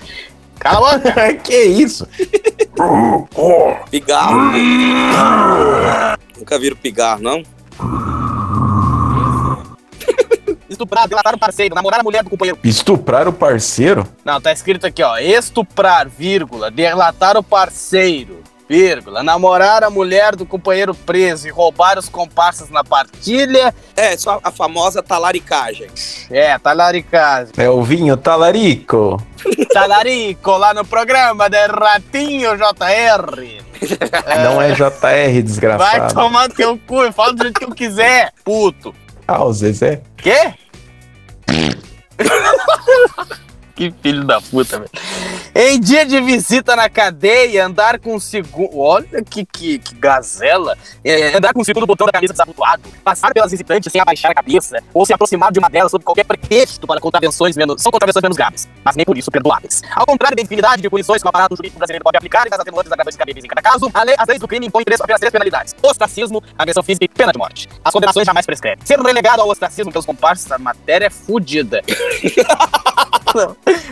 Cala 0.60 0.96
a 0.96 0.98
boca. 0.98 1.34
que 1.44 1.56
isso? 1.56 2.08
Pigarro. 3.90 4.38
Nunca 6.38 6.60
viram 6.60 6.78
pigarro, 6.78 7.22
não? 7.22 7.44
Estuprar, 10.70 11.08
delatar 11.08 11.34
o 11.34 11.40
parceiro, 11.40 11.74
namorar 11.74 12.02
a 12.02 12.04
mulher 12.04 12.24
do 12.24 12.30
companheiro. 12.30 12.60
Estuprar 12.64 13.28
o 13.28 13.34
parceiro? 13.34 14.08
Não, 14.24 14.40
tá 14.40 14.52
escrito 14.52 14.86
aqui, 14.86 15.02
ó. 15.02 15.18
Estuprar, 15.18 16.08
vírgula, 16.08 16.70
delatar 16.70 17.36
o 17.38 17.44
parceiro, 17.44 18.44
vírgula, 18.68 19.24
namorar 19.24 19.84
a 19.84 19.90
mulher 19.90 20.36
do 20.36 20.46
companheiro 20.46 20.94
preso 20.94 21.48
e 21.48 21.52
roubar 21.52 21.98
os 21.98 22.10
comparsas 22.10 22.70
na 22.70 22.84
partilha. 22.84 23.74
É, 23.96 24.18
só 24.18 24.40
a 24.44 24.52
famosa 24.52 25.02
talaricagem. 25.02 25.88
É, 26.30 26.58
talaricagem. 26.60 27.54
É 27.58 27.70
o 27.70 27.82
vinho 27.82 28.18
talarico. 28.18 29.22
Talarico 29.72 30.58
lá 30.58 30.74
no 30.74 30.84
programa 30.84 31.50
de 31.50 31.66
Ratinho 31.68 32.58
JR. 32.58 33.64
Não 34.44 34.62
é 34.62 34.72
JR, 34.72 34.90
Vai 35.00 35.42
desgraçado. 35.42 36.14
tomar 36.14 36.50
teu 36.50 36.78
cu, 36.88 37.04
eu 37.04 37.14
falo 37.14 37.34
do 37.34 37.44
jeito 37.44 37.60
que 37.60 37.66
eu 37.66 37.76
quiser, 37.76 38.34
puto. 38.44 38.94
Ah, 39.28 39.44
o 39.44 39.54
Zezé. 39.54 40.02
Quê? 40.18 40.54
que 43.78 43.94
filho 44.02 44.26
da 44.26 44.42
puta, 44.42 44.80
velho. 44.80 44.90
Em 45.56 45.80
dia 45.80 46.06
de 46.06 46.20
visita 46.22 46.76
na 46.76 46.90
cadeia, 46.90 47.66
andar 47.66 48.00
com 48.00 48.16
o 48.16 48.20
segundo. 48.20 48.78
Olha 48.78 49.24
que, 49.24 49.46
que, 49.46 49.78
que 49.80 49.96
gazela. 49.96 50.78
É, 51.04 51.38
andar 51.38 51.54
com 51.54 51.62
o 51.62 51.66
segundo 51.66 51.86
botão 51.86 52.06
da 52.06 52.12
camisa 52.12 52.34
desabotoado, 52.34 52.84
passar 53.04 53.34
pelas 53.34 53.52
visitantes 53.52 53.92
sem 53.92 54.02
abaixar 54.02 54.32
a 54.32 54.36
cabeça, 54.36 54.78
ou 54.94 55.06
se 55.06 55.14
aproximar 55.14 55.52
de 55.52 55.60
uma 55.60 55.70
delas 55.70 55.92
sob 55.92 56.04
qualquer 56.04 56.26
pretexto 56.26 56.86
para 56.86 57.00
contravenções 57.00 57.56
menos. 57.56 57.82
São 57.82 57.92
contravenções 57.92 58.22
menos 58.24 58.36
graves, 58.38 58.68
mas 58.84 58.96
nem 58.96 59.06
por 59.06 59.18
isso 59.18 59.32
perdoáveis. 59.32 59.82
Ao 59.96 60.06
contrário 60.06 60.36
da 60.36 60.42
infinidade 60.44 60.82
de 60.82 60.90
punições 60.90 61.22
que 61.22 61.28
o 61.28 61.30
aparato 61.30 61.56
jurídico 61.56 61.78
brasileiro 61.80 62.04
pode 62.04 62.18
aplicar 62.18 62.46
e 62.48 62.50
das 62.50 62.60
atenuantes 62.60 62.92
agravantes 62.92 63.18
cabíveis 63.18 63.46
em 63.46 63.48
cada 63.48 63.62
caso, 63.62 63.90
a 63.94 64.04
lei- 64.04 64.16
as 64.18 64.28
leis 64.28 64.40
do 64.40 64.48
crime 64.48 64.66
impõem 64.68 64.84
três, 64.84 65.00
apenas 65.00 65.20
três 65.20 65.32
penalidades: 65.32 65.76
ostracismo, 65.82 66.44
agressão 66.58 66.84
física 66.84 67.06
e 67.06 67.08
pena 67.10 67.32
de 67.32 67.38
morte. 67.38 67.68
As 67.84 67.94
condenações 67.94 68.26
jamais 68.26 68.46
prescrevem. 68.46 68.86
Ser 68.86 69.00
relegado 69.00 69.42
ao 69.42 69.50
ostracismo 69.50 69.92
pelos 69.92 70.06
comparsas, 70.06 70.52
a 70.52 70.58
matéria 70.58 71.06
é 71.06 71.10
fudida. 71.10 71.82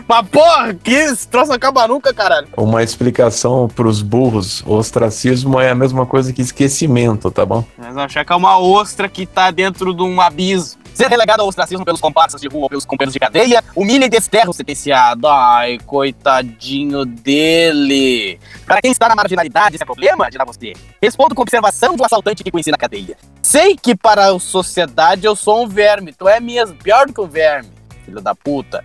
Mas 0.08 0.27
porra, 0.27 0.74
que 0.74 0.91
esse 0.91 1.27
troço 1.27 1.51
acaba 1.51 1.88
nunca, 1.88 2.13
caralho. 2.13 2.48
Uma 2.58 2.84
explicação 2.84 3.67
pros 3.67 4.01
burros. 4.01 4.62
O 4.65 4.74
ostracismo 4.74 5.60
é 5.60 5.70
a 5.70 5.75
mesma 5.75 6.05
coisa 6.05 6.32
que 6.32 6.41
esquecimento, 6.41 7.32
tá 7.32 7.46
bom? 7.46 7.63
Mas 7.77 7.98
achar 7.98 8.25
que 8.25 8.32
é 8.32 8.36
uma 8.36 8.60
ostra 8.60 9.10
que 9.10 9.25
tá 9.25 9.51
dentro 9.51 9.94
de 9.94 10.03
um 10.03 10.22
abismo. 10.22 10.86
Ser 10.96 11.10
relegado 11.10 11.41
ao 11.41 11.48
ostracismo 11.50 11.84
pelos 11.84 12.00
comparsas 12.00 12.39
de 12.39 12.48
rua 12.48 12.63
ou 12.63 12.70
pelos 12.70 12.86
companheiros 12.86 13.12
de 13.12 13.20
cadeia, 13.20 13.62
humilha 13.75 14.05
e 14.05 14.10
desterra 14.10 14.50
o 14.50 14.53
sentenciado. 14.53 15.27
Ai, 15.27 15.77
coitadinho 15.86 17.03
dele. 17.03 18.39
Para 18.65 18.82
quem 18.82 18.91
está 18.91 19.10
na 19.10 19.15
marginalidade, 19.15 19.75
esse 19.75 19.84
é 19.84 19.86
problema? 19.86 20.29
Dirá 20.32 20.46
você. 20.46 20.72
Respondo 21.01 21.36
com 21.36 21.41
observação 21.41 21.98
do 21.98 22.05
assaltante 22.05 22.46
que 22.46 22.51
conheci 22.51 22.72
na 22.72 22.77
cadeia. 22.77 23.17
Sei 23.41 23.75
que 23.75 23.94
para 23.94 24.27
a 24.27 24.39
sociedade 24.39 25.25
eu 25.25 25.36
sou 25.36 25.65
um 25.65 25.67
verme. 25.67 26.13
Tu 26.13 26.29
é 26.29 26.39
mesmo, 26.39 26.77
pior 26.77 27.08
do 27.08 27.13
que 27.13 27.20
o 27.20 27.27
verme, 27.27 27.70
filho 28.05 28.22
da 28.22 28.34
puta. 28.34 28.82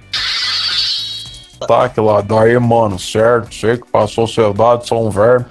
Tá, 1.67 1.88
que 1.88 2.00
lá, 2.00 2.21
daí, 2.21 2.59
mano, 2.59 2.99
certo? 2.99 3.55
Sei 3.55 3.76
que 3.76 3.85
pra 3.90 4.07
sociedade 4.07 4.88
sou 4.88 5.07
um 5.07 5.11
verme. 5.11 5.45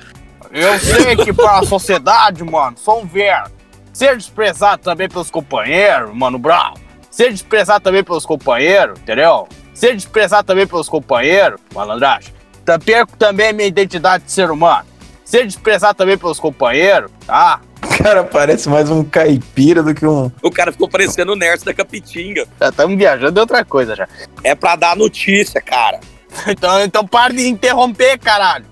Eu 0.52 0.80
sei 0.80 1.16
que 1.16 1.32
para 1.32 1.60
a 1.60 1.64
sociedade, 1.66 2.44
mano, 2.44 2.76
sou 2.78 3.02
um 3.02 3.06
verme. 3.06 3.50
Ser 3.94 4.18
desprezado 4.18 4.82
também 4.82 5.08
pelos 5.08 5.30
companheiros, 5.30 6.12
mano, 6.16 6.40
Brown. 6.40 6.74
Ser 7.12 7.30
desprezado 7.32 7.84
também 7.84 8.04
pelos 8.04 8.26
companheiros, 8.26 9.00
entendeu? 9.00 9.48
Ser 9.74 9.94
desprezado 9.96 10.46
também 10.48 10.66
pelos 10.66 10.90
companheiros, 10.90 11.60
malandragem. 11.74 12.34
Tá- 12.66 12.80
Perco 12.80 13.16
também 13.18 13.50
a 13.50 13.54
minha 13.54 13.68
identidade 13.68 14.24
de 14.24 14.32
ser 14.32 14.50
humano. 14.50 14.86
Ser 15.24 15.46
desprezado 15.46 15.96
também 15.98 16.18
pelos 16.18 16.40
companheiros, 16.40 17.12
tá? 17.26 17.62
Cara, 18.02 18.24
parece 18.24 18.70
mais 18.70 18.90
um 18.90 19.04
caipira 19.04 19.84
do 19.84 19.94
que 19.94 20.06
um. 20.06 20.32
O 20.42 20.50
cara 20.50 20.72
ficou 20.72 20.88
parecendo 20.88 21.34
o 21.34 21.36
Nerds 21.36 21.64
da 21.64 21.74
Capitinga. 21.74 22.48
Já 22.58 22.70
estamos 22.70 22.98
viajando 22.98 23.34
de 23.34 23.40
outra 23.42 23.66
coisa 23.66 23.94
já. 23.94 24.08
É 24.42 24.56
pra 24.56 24.78
dar 24.78 24.96
notícia, 24.96 25.62
cara. 25.62 26.00
Então, 26.48 26.82
então 26.82 27.06
para 27.06 27.34
de 27.34 27.48
interromper, 27.48 28.18
caralho. 28.18 28.66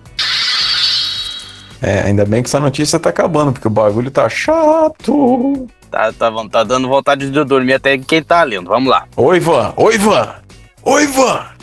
É, 1.81 2.03
ainda 2.03 2.23
bem 2.23 2.41
que 2.41 2.47
essa 2.47 2.59
notícia 2.59 2.97
tá 2.99 3.09
acabando, 3.09 3.51
porque 3.51 3.67
o 3.67 3.71
bagulho 3.71 4.09
tá 4.09 4.29
chato. 4.29 5.67
Tá, 5.91 6.13
tá, 6.13 6.31
tá 6.49 6.63
dando 6.63 6.87
vontade 6.87 7.29
de 7.29 7.37
eu 7.37 7.43
dormir 7.43 7.73
até 7.73 7.97
quem 7.97 8.23
tá 8.23 8.41
lendo. 8.43 8.69
Vamos 8.69 8.89
lá. 8.89 9.05
Oi, 9.15 9.37
Ivan! 9.37 9.73
Oi, 9.75 9.95
Ivan! 9.95 10.35
Oi, 10.83 11.03
Ivan! 11.03 11.56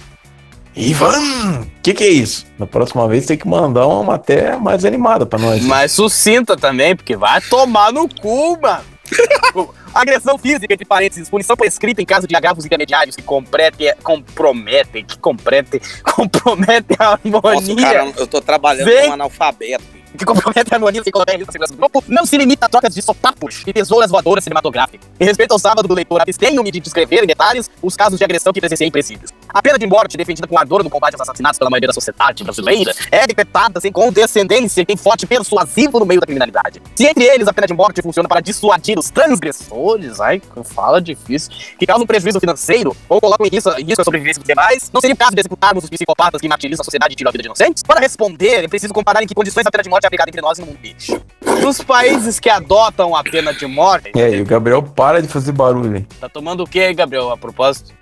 Ivan! 0.76 1.66
Que 1.82 1.94
que 1.94 2.04
é 2.04 2.08
isso? 2.08 2.46
Na 2.58 2.66
próxima 2.66 3.06
vez 3.08 3.26
tem 3.26 3.36
que 3.36 3.46
mandar 3.46 3.86
uma 3.86 4.02
matéria 4.02 4.58
mais 4.58 4.84
animada 4.84 5.24
pra 5.24 5.38
nós. 5.38 5.62
Mais 5.62 5.92
sucinta 5.92 6.56
também, 6.56 6.96
porque 6.96 7.16
vai 7.16 7.40
tomar 7.42 7.92
no 7.92 8.08
cu, 8.08 8.58
mano. 8.60 8.84
Agressão 9.94 10.36
física, 10.36 10.72
entre 10.74 10.84
parênteses, 10.84 11.28
punição 11.28 11.56
prescrita 11.56 12.02
em 12.02 12.04
caso 12.04 12.26
de 12.26 12.34
agravos 12.34 12.64
intermediários 12.64 13.14
que 13.14 13.22
comprete, 13.22 13.94
comprometem, 14.02 15.04
que 15.04 15.16
comprometem, 15.18 15.80
comprometem 16.02 16.96
a 16.98 17.18
Nossa, 17.22 17.48
harmonia. 17.48 17.76
cara, 17.92 18.12
eu 18.16 18.26
tô 18.26 18.40
trabalhando 18.40 18.86
Vem. 18.86 19.04
com 19.04 19.10
um 19.10 19.12
analfabeto. 19.12 19.84
Que 20.16 20.24
compromete 20.24 20.72
a 20.72 20.76
harmonia 20.76 21.00
a 21.00 21.04
segurança 21.04 21.72
do 21.72 21.76
grupo, 21.76 22.02
não 22.06 22.24
se 22.24 22.36
limita 22.36 22.66
a 22.66 22.68
trocas 22.68 22.94
de 22.94 23.02
sopapos 23.02 23.62
e 23.66 23.72
tesouras 23.72 24.10
voadoras 24.10 24.44
cinematográficas. 24.44 25.08
Em 25.18 25.24
respeito 25.24 25.52
ao 25.52 25.58
sábado 25.58 25.88
do 25.88 25.94
leitor, 25.94 26.20
abstenho-me 26.20 26.70
de 26.70 26.80
descrever 26.80 27.24
em 27.24 27.26
detalhes 27.26 27.70
os 27.82 27.96
casos 27.96 28.18
de 28.18 28.24
agressão 28.24 28.52
que 28.52 28.60
presenciei 28.60 28.88
em 28.88 28.90
presídios. 28.90 29.30
A 29.48 29.62
pena 29.62 29.78
de 29.78 29.86
morte, 29.86 30.16
defendida 30.16 30.46
com 30.46 30.58
ardor 30.58 30.82
no 30.82 30.90
combate 30.90 31.14
aos 31.14 31.22
assassinatos 31.22 31.58
pela 31.58 31.70
maioria 31.70 31.88
da 31.88 31.92
sociedade 31.92 32.42
brasileira, 32.42 32.92
é 33.10 33.26
decretada 33.26 33.80
sem 33.80 33.92
condescendência 33.92 34.80
e 34.80 34.86
tem 34.86 34.96
forte 34.96 35.26
persuasivo 35.26 35.98
no 35.98 36.06
meio 36.06 36.20
da 36.20 36.26
criminalidade. 36.26 36.82
Se 36.96 37.06
entre 37.06 37.24
eles 37.24 37.48
a 37.48 37.52
pena 37.52 37.66
de 37.66 37.74
morte 37.74 38.02
funciona 38.02 38.28
para 38.28 38.40
dissuadir 38.40 38.98
os 38.98 39.10
transgressores, 39.10 40.20
ai, 40.20 40.40
fala 40.64 41.00
difícil, 41.00 41.52
que 41.78 41.86
causam 41.86 42.06
prejuízo 42.06 42.40
financeiro 42.40 42.96
ou 43.08 43.20
colocam 43.20 43.46
em 43.46 43.50
risco, 43.50 43.70
em 43.78 43.84
risco 43.84 44.02
a 44.02 44.04
sobrevivência 44.04 44.40
dos 44.40 44.46
demais, 44.46 44.90
não 44.92 45.00
seria 45.00 45.14
o 45.14 45.16
caso 45.18 45.34
de 45.34 45.40
executarmos 45.40 45.84
os 45.84 45.90
psicopatas 45.90 46.40
que 46.40 46.48
martirizam 46.48 46.82
a 46.82 46.84
sociedade 46.84 47.14
e 47.14 47.16
tiram 47.16 47.28
a 47.28 47.32
vida 47.32 47.42
de 47.42 47.48
inocentes? 47.48 47.82
Para 47.82 48.00
responder, 48.00 48.64
é 48.64 48.68
preciso 48.68 48.92
comparar 48.92 49.22
em 49.22 49.26
que 49.26 49.34
condições 49.34 49.66
a 49.66 49.70
pena 49.70 49.82
de 49.82 49.90
morte 49.90 50.03
é 50.04 50.08
aplicada 50.08 50.30
entre 50.30 50.40
nós 50.40 50.58
e 50.58 50.60
no 50.60 50.68
mundo 50.68 50.78
bicho. 50.78 51.20
Nos 51.62 51.80
países 51.82 52.38
que 52.40 52.50
adotam 52.50 53.14
a 53.16 53.22
pena 53.22 53.52
de 53.52 53.66
morte, 53.66 54.10
E 54.14 54.22
aí, 54.22 54.40
o 54.40 54.44
Gabriel 54.44 54.82
para 54.82 55.20
de 55.22 55.28
fazer 55.28 55.52
barulho 55.52 55.96
aí. 55.96 56.02
tá 56.20 56.28
tomando 56.28 56.62
o 56.62 56.66
que 56.66 56.80
aí, 56.80 56.94
Gabriel, 56.94 57.30
a 57.30 57.36
propósito? 57.36 57.92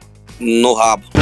No 0.40 0.75
rabo. 0.75 1.04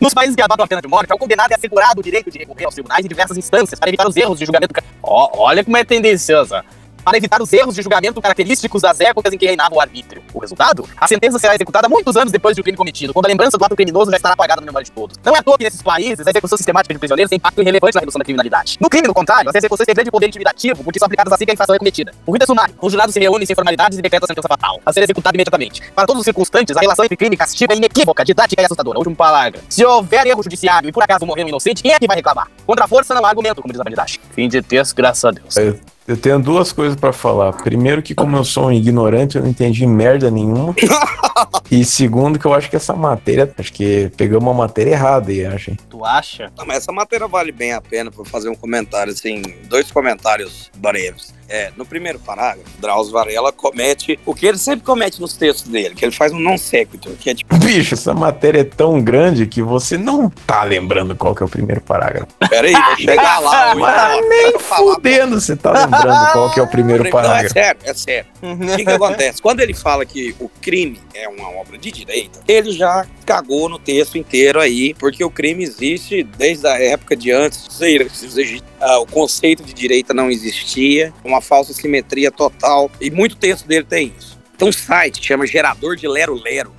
Nos 0.00 0.12
países 0.12 0.36
que 0.36 0.42
adotam 0.42 0.64
a 0.64 0.68
pena 0.68 0.82
de 0.82 0.88
morte, 0.88 1.10
ao 1.10 1.18
condenado 1.18 1.50
é 1.52 1.54
assegurado 1.54 2.00
o 2.00 2.02
direito 2.02 2.30
de 2.30 2.38
recorrer 2.38 2.64
aos 2.64 2.74
tribunais 2.74 3.04
em 3.04 3.08
diversas 3.08 3.36
instâncias 3.36 3.78
para 3.78 3.88
evitar 3.88 4.06
os 4.06 4.16
erros 4.16 4.38
de 4.38 4.44
julgamento. 4.44 4.74
Ó, 5.02 5.30
olha 5.46 5.64
como 5.64 5.76
é 5.76 5.84
tendenciosa. 5.84 6.64
Para 7.06 7.18
evitar 7.18 7.40
os 7.40 7.52
erros 7.52 7.76
de 7.76 7.82
julgamento 7.82 8.20
característicos 8.20 8.82
das 8.82 8.98
épocas 8.98 9.32
em 9.32 9.38
que 9.38 9.46
reinava 9.46 9.72
o 9.72 9.80
arbítrio. 9.80 10.24
O 10.34 10.40
resultado? 10.40 10.88
A 10.96 11.06
sentença 11.06 11.38
será 11.38 11.54
executada 11.54 11.88
muitos 11.88 12.16
anos 12.16 12.32
depois 12.32 12.56
do 12.56 12.64
crime 12.64 12.76
cometido, 12.76 13.14
quando 13.14 13.26
a 13.26 13.28
lembrança 13.28 13.56
do 13.56 13.64
ato 13.64 13.76
criminoso 13.76 14.10
já 14.10 14.16
estará 14.16 14.34
apagada 14.34 14.60
na 14.60 14.66
memória 14.66 14.84
de 14.84 14.90
todos. 14.90 15.16
Não 15.24 15.36
é 15.36 15.38
à 15.38 15.42
toa 15.44 15.56
que 15.56 15.62
nesses 15.62 15.80
países 15.80 16.26
a 16.26 16.30
execução 16.30 16.58
sistemática 16.58 16.92
de 16.92 16.98
prisioneiros 16.98 17.30
tem 17.30 17.36
impacto 17.36 17.62
irrelevante 17.62 17.94
na 17.94 18.00
redução 18.00 18.18
da 18.18 18.24
criminalidade. 18.24 18.76
No 18.80 18.90
crime, 18.90 19.06
no 19.06 19.14
contrário, 19.14 19.48
as 19.48 19.54
execuções 19.54 19.86
têm 19.86 19.94
grande 19.94 20.10
poder 20.10 20.26
intimidativo, 20.26 20.82
porque 20.82 20.98
são 20.98 21.06
aplicadas 21.06 21.32
assim 21.32 21.44
que 21.44 21.52
a 21.52 21.54
infração 21.54 21.76
é 21.76 21.78
cometida. 21.78 22.12
O 22.26 22.32
rito 22.32 22.42
é 22.42 22.46
sumário. 22.46 22.74
O 22.82 22.90
jurado 22.90 23.12
se 23.12 23.20
reúne 23.20 23.46
sem 23.46 23.54
formalidades 23.54 23.96
e 23.96 24.02
decreta 24.02 24.24
a 24.24 24.26
sentença 24.26 24.48
fatal, 24.48 24.80
a 24.84 24.92
ser 24.92 25.04
executada 25.04 25.36
imediatamente. 25.36 25.82
Para 25.94 26.08
todos 26.08 26.18
os 26.18 26.24
circunstantes, 26.24 26.76
a 26.76 26.80
relação 26.80 27.04
entre 27.04 27.16
crime 27.16 27.36
e 27.36 27.38
castigo 27.38 27.72
é 27.72 27.76
inequívoca, 27.76 28.24
didática 28.24 28.62
e 28.62 28.64
assustadora. 28.64 28.98
Último 28.98 29.14
parágrafo. 29.14 29.64
Se 29.68 29.84
houver 29.84 30.26
erro 30.26 30.42
judiciário 30.42 30.88
e 30.88 30.92
por 30.92 31.04
acaso 31.04 31.24
morrer 31.24 31.44
um 31.44 31.48
inocente, 31.48 31.84
quem 31.84 31.92
é 31.92 32.00
que 32.00 32.08
vai 32.08 32.16
reclamar? 32.16 32.48
Contra 32.66 32.84
a 32.84 32.88
força 32.88 33.14
não 33.14 33.24
há 33.24 33.28
argumento, 33.28 33.62
como 33.62 33.70
diz 33.70 33.80
a 33.80 33.84
bandidagem. 33.84 34.18
Fim 34.32 34.48
de 34.48 34.60
texto, 34.60 34.96
graças 34.96 35.24
a 35.24 35.30
Deus. 35.30 35.56
Eu, 35.56 35.78
eu 36.06 36.16
tenho 36.16 36.38
duas 36.38 36.72
coisas 36.72 36.96
pra 36.96 37.12
falar. 37.12 37.52
Primeiro, 37.52 38.02
que 38.02 38.14
como 38.14 38.36
eu 38.36 38.44
sou 38.44 38.66
um 38.66 38.72
ignorante, 38.72 39.36
eu 39.36 39.42
não 39.42 39.50
entendi 39.50 39.86
merda 39.86 40.30
nenhuma. 40.30 40.74
e 41.70 41.84
segundo, 41.84 42.38
que 42.38 42.46
eu 42.46 42.54
acho 42.54 42.70
que 42.70 42.76
essa 42.76 42.94
matéria, 42.94 43.52
acho 43.58 43.72
que 43.72 44.10
pegamos 44.16 44.44
uma 44.44 44.54
matéria 44.54 44.92
errada 44.92 45.30
aí, 45.30 45.44
acho. 45.44 45.70
hein? 45.70 45.78
Tu 45.90 46.04
acha? 46.04 46.52
Não, 46.56 46.64
mas 46.64 46.78
essa 46.78 46.92
matéria 46.92 47.26
vale 47.26 47.52
bem 47.52 47.72
a 47.72 47.80
pena 47.80 48.10
pra 48.10 48.24
fazer 48.24 48.48
um 48.48 48.54
comentário, 48.54 49.12
assim, 49.12 49.42
dois 49.68 49.90
comentários 49.90 50.70
breves. 50.76 51.34
É, 51.48 51.70
no 51.76 51.84
primeiro 51.86 52.18
parágrafo, 52.18 52.68
Drauzio 52.78 53.12
Varela 53.12 53.52
comete 53.52 54.18
o 54.26 54.34
que 54.34 54.46
ele 54.46 54.58
sempre 54.58 54.84
comete 54.84 55.20
nos 55.20 55.34
textos 55.34 55.70
dele, 55.70 55.94
que 55.94 56.04
ele 56.04 56.12
faz 56.12 56.32
um 56.32 56.38
non 56.38 56.56
sequitur, 56.58 57.12
que 57.18 57.30
é 57.30 57.34
tipo, 57.34 57.56
Bicho, 57.58 57.94
essa 57.94 58.12
matéria 58.14 58.60
é 58.60 58.64
tão 58.64 59.00
grande 59.02 59.46
que 59.46 59.62
você 59.62 59.96
não 59.96 60.28
tá 60.30 60.62
lembrando 60.64 61.14
qual 61.16 61.34
que 61.34 61.42
é 61.42 61.46
o 61.46 61.48
primeiro 61.48 61.80
parágrafo. 61.80 62.28
peraí, 62.48 62.72
vou 62.72 62.96
chegar 62.98 63.38
lá. 63.40 63.74
o 63.74 63.78
Mas 63.78 64.28
nem 64.28 64.58
fudendo 64.58 65.40
você 65.40 65.56
tá 65.56 65.72
lembrando 65.72 66.32
qual 66.32 66.52
que 66.52 66.60
é 66.60 66.62
o 66.62 66.68
primeiro 66.68 67.02
Não, 67.02 67.08
é 67.08 67.12
parágrafo. 67.12 67.52
sério, 67.52 67.80
é 67.84 67.94
sério. 67.94 68.26
O 68.42 68.76
que, 68.76 68.84
que 68.84 68.90
acontece? 68.90 69.42
Quando 69.42 69.60
ele 69.60 69.74
fala 69.74 70.04
que 70.04 70.34
o 70.40 70.48
crime 70.60 71.00
é 71.14 71.28
uma 71.28 71.48
obra 71.50 71.78
de 71.78 71.90
direita, 71.90 72.40
ele 72.46 72.72
já 72.72 73.06
cagou 73.24 73.68
no 73.68 73.78
texto 73.78 74.16
inteiro 74.18 74.60
aí, 74.60 74.94
porque 74.94 75.24
o 75.24 75.30
crime 75.30 75.64
existe 75.64 76.22
desde 76.22 76.66
a 76.66 76.80
época 76.80 77.16
de 77.16 77.30
antes 77.32 77.80
egípcios. 77.80 78.62
Ah, 78.80 78.98
o 78.98 79.06
conceito 79.06 79.62
de 79.62 79.72
direita 79.72 80.12
não 80.12 80.30
existia, 80.30 81.12
uma 81.24 81.35
falsa 81.40 81.72
simetria 81.72 82.30
total, 82.30 82.90
e 83.00 83.10
muito 83.10 83.36
texto 83.36 83.66
dele 83.66 83.84
tem 83.84 84.12
isso. 84.18 84.38
Tem 84.56 84.68
um 84.68 84.72
site 84.72 85.20
que 85.20 85.26
chama 85.26 85.46
Gerador 85.46 85.96
de 85.96 86.08
Lero 86.08 86.34
Lero. 86.34 86.72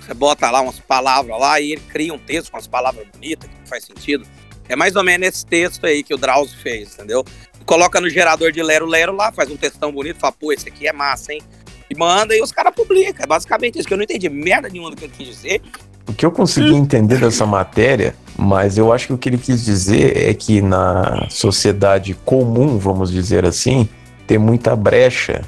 Você 0.00 0.14
bota 0.14 0.50
lá 0.50 0.60
umas 0.60 0.78
palavras 0.78 1.38
lá 1.38 1.60
e 1.60 1.72
ele 1.72 1.82
cria 1.88 2.12
um 2.12 2.18
texto 2.18 2.50
com 2.50 2.58
as 2.58 2.66
palavras 2.66 3.06
bonitas, 3.12 3.48
que 3.48 3.56
não 3.58 3.66
faz 3.66 3.84
sentido. 3.84 4.24
É 4.68 4.76
mais 4.76 4.96
ou 4.96 5.02
menos 5.02 5.28
esse 5.28 5.44
texto 5.44 5.84
aí 5.86 6.02
que 6.02 6.14
o 6.14 6.16
Drauzio 6.16 6.56
fez, 6.58 6.94
entendeu? 6.94 7.24
Coloca 7.66 8.00
no 8.00 8.08
gerador 8.08 8.52
de 8.52 8.62
Lero 8.62 8.86
Lero 8.86 9.14
lá, 9.14 9.32
faz 9.32 9.50
um 9.50 9.56
textão 9.56 9.90
bonito, 9.90 10.18
fala, 10.18 10.32
pô, 10.32 10.52
esse 10.52 10.68
aqui 10.68 10.86
é 10.86 10.92
massa, 10.92 11.32
hein? 11.32 11.42
E 11.88 11.96
manda 11.96 12.34
e 12.36 12.42
os 12.42 12.52
caras 12.52 12.74
publicam. 12.74 13.24
É 13.24 13.26
basicamente 13.26 13.78
isso, 13.78 13.88
que 13.88 13.94
eu 13.94 13.98
não 13.98 14.04
entendi 14.04 14.28
merda 14.28 14.68
nenhuma 14.68 14.90
do 14.90 14.96
que 14.96 15.04
ele 15.04 15.12
quis 15.16 15.28
dizer. 15.28 15.62
O 16.06 16.12
que 16.12 16.24
eu 16.24 16.30
consegui 16.30 16.74
entender 16.74 17.18
dessa 17.18 17.46
matéria, 17.46 18.14
mas 18.36 18.76
eu 18.76 18.92
acho 18.92 19.06
que 19.06 19.12
o 19.14 19.18
que 19.18 19.28
ele 19.28 19.38
quis 19.38 19.64
dizer 19.64 20.16
é 20.16 20.34
que 20.34 20.60
na 20.60 21.26
sociedade 21.30 22.14
comum, 22.24 22.78
vamos 22.78 23.10
dizer 23.10 23.46
assim, 23.46 23.88
tem 24.26 24.38
muita 24.38 24.74
brecha 24.74 25.42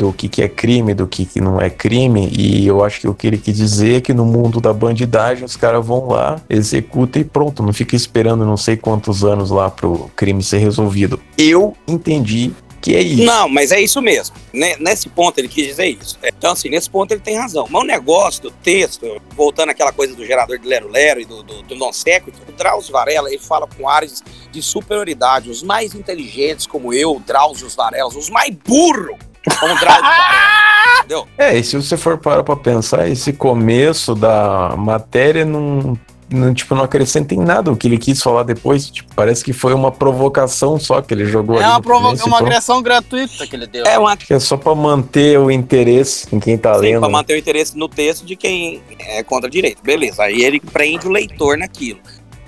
do 0.00 0.12
que, 0.14 0.28
que 0.28 0.42
é 0.42 0.48
crime, 0.48 0.94
do 0.94 1.06
que, 1.06 1.26
que 1.26 1.42
não 1.42 1.60
é 1.60 1.68
crime, 1.68 2.30
e 2.32 2.66
eu 2.66 2.82
acho 2.82 3.00
que 3.02 3.08
o 3.08 3.12
que 3.12 3.26
ele 3.26 3.36
quis 3.36 3.54
dizer 3.54 3.96
é 3.96 4.00
que 4.00 4.14
no 4.14 4.24
mundo 4.24 4.58
da 4.58 4.72
bandidagem 4.72 5.44
os 5.44 5.56
caras 5.56 5.86
vão 5.86 6.08
lá, 6.08 6.40
executam 6.48 7.20
e 7.20 7.24
pronto, 7.24 7.62
não 7.62 7.72
fica 7.72 7.94
esperando 7.94 8.46
não 8.46 8.56
sei 8.56 8.78
quantos 8.78 9.22
anos 9.22 9.50
lá 9.50 9.68
pro 9.68 10.10
crime 10.16 10.42
ser 10.42 10.56
resolvido. 10.56 11.20
Eu 11.36 11.76
entendi 11.86 12.52
que 12.80 12.96
é 12.96 13.00
isso. 13.00 13.24
Não, 13.24 13.48
mas 13.48 13.70
é 13.72 13.80
isso 13.80 14.00
mesmo. 14.00 14.34
Ne- 14.52 14.76
Nesse 14.78 15.08
ponto 15.08 15.38
ele 15.38 15.48
quis 15.48 15.66
dizer 15.66 15.86
isso. 15.86 16.18
É, 16.22 16.28
Então, 16.28 16.52
assim, 16.52 16.68
nesse 16.70 16.88
ponto 16.88 17.12
ele 17.12 17.20
tem 17.20 17.36
razão. 17.36 17.66
Mas 17.70 17.82
o 17.82 17.86
negócio 17.86 18.42
do 18.44 18.50
texto, 18.50 19.20
voltando 19.36 19.70
àquela 19.70 19.92
coisa 19.92 20.14
do 20.14 20.24
gerador 20.24 20.58
de 20.58 20.66
Lero 20.66 20.88
Lero 20.88 21.20
e 21.20 21.24
do, 21.24 21.42
do, 21.42 21.62
do 21.62 21.74
non 21.74 21.92
sequitur, 21.92 22.40
o 22.48 22.52
Drauzio 22.52 22.92
Varela, 22.92 23.28
ele 23.28 23.38
fala 23.38 23.66
com 23.66 23.88
ares 23.88 24.22
de 24.50 24.62
superioridade. 24.62 25.50
Os 25.50 25.62
mais 25.62 25.94
inteligentes, 25.94 26.66
como 26.66 26.92
eu, 26.94 27.20
Drauzio 27.26 27.68
Varela, 27.68 28.08
os 28.08 28.30
mais 28.30 28.50
burros, 28.66 29.16
como 29.58 29.78
Drauzio 29.78 30.02
Varela. 30.02 30.60
Entendeu? 31.00 31.28
É, 31.38 31.56
e 31.58 31.62
se 31.64 31.76
você 31.76 31.96
for 31.96 32.16
parar 32.18 32.42
pra 32.42 32.56
pensar, 32.56 33.08
esse 33.08 33.32
começo 33.32 34.14
da 34.14 34.74
matéria 34.76 35.44
não, 35.44 35.98
não, 36.30 36.54
tipo, 36.54 36.74
não 36.74 36.84
acrescenta 36.84 37.34
em 37.34 37.38
nada 37.38 37.70
o 37.72 37.76
que 37.76 37.86
ele 37.88 37.98
quis 37.98 38.22
falar 38.22 38.42
depois. 38.44 38.88
Tipo, 38.90 39.14
parece 39.14 39.42
que 39.44 39.52
foi 39.52 39.74
uma 39.74 39.90
provocação 39.92 40.78
só 40.78 41.00
que 41.02 41.12
ele 41.12 41.26
jogou 41.26 41.56
É 41.56 41.64
ali 41.64 41.68
uma, 41.68 41.76
no 41.78 41.82
provo- 41.82 42.04
começo 42.06 42.22
e 42.22 42.26
uma 42.26 42.36
pronto. 42.38 42.48
agressão 42.48 42.82
gratuita 42.82 43.46
que 43.46 43.56
ele 43.56 43.66
deu. 43.66 43.84
É 43.84 43.98
uma 43.98 44.16
é 44.28 44.38
só 44.38 44.56
pra 44.56 44.74
manter 44.74 45.38
o 45.38 45.50
interesse 45.50 46.26
em 46.34 46.38
quem 46.40 46.56
tá 46.56 46.74
Sim, 46.74 46.80
lendo. 46.80 47.00
para 47.00 47.08
manter 47.08 47.34
o 47.34 47.38
interesse 47.38 47.76
no 47.76 47.88
texto 47.88 48.24
de 48.24 48.36
quem 48.36 48.80
é 48.98 49.22
contra 49.22 49.48
a 49.48 49.50
direita. 49.50 49.80
Beleza, 49.82 50.22
aí 50.24 50.42
ele 50.42 50.60
prende 50.60 51.06
o 51.06 51.10
leitor 51.10 51.56
naquilo. 51.58 51.98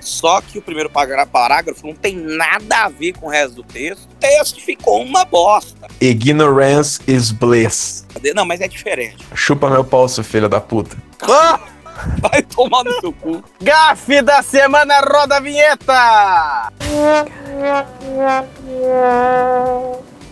Só 0.00 0.40
que 0.40 0.58
o 0.58 0.62
primeiro 0.62 0.90
parágrafo 0.90 1.86
não 1.86 1.94
tem 1.94 2.16
nada 2.16 2.86
a 2.86 2.88
ver 2.88 3.12
com 3.12 3.26
o 3.26 3.30
resto 3.30 3.54
do 3.56 3.62
texto. 3.62 4.02
O 4.04 4.14
texto 4.18 4.60
ficou 4.60 5.00
uma 5.00 5.24
bosta. 5.24 5.86
Ignorance 6.00 7.00
is 7.06 7.30
bliss. 7.30 8.04
Não, 8.34 8.44
mas 8.44 8.60
é 8.60 8.66
diferente. 8.66 9.18
Chupa 9.32 9.70
meu 9.70 9.84
pau, 9.84 10.08
seu 10.08 10.24
filho 10.24 10.48
da 10.48 10.60
puta. 10.60 10.96
Ah, 11.22 11.60
Vai 12.20 12.42
tomar 12.42 12.84
no 12.84 13.00
seu 13.00 13.12
cu. 13.12 13.42
gafe 13.60 14.22
da 14.22 14.42
semana, 14.42 15.00
roda 15.00 15.36
a 15.36 15.40
vinheta! 15.40 16.72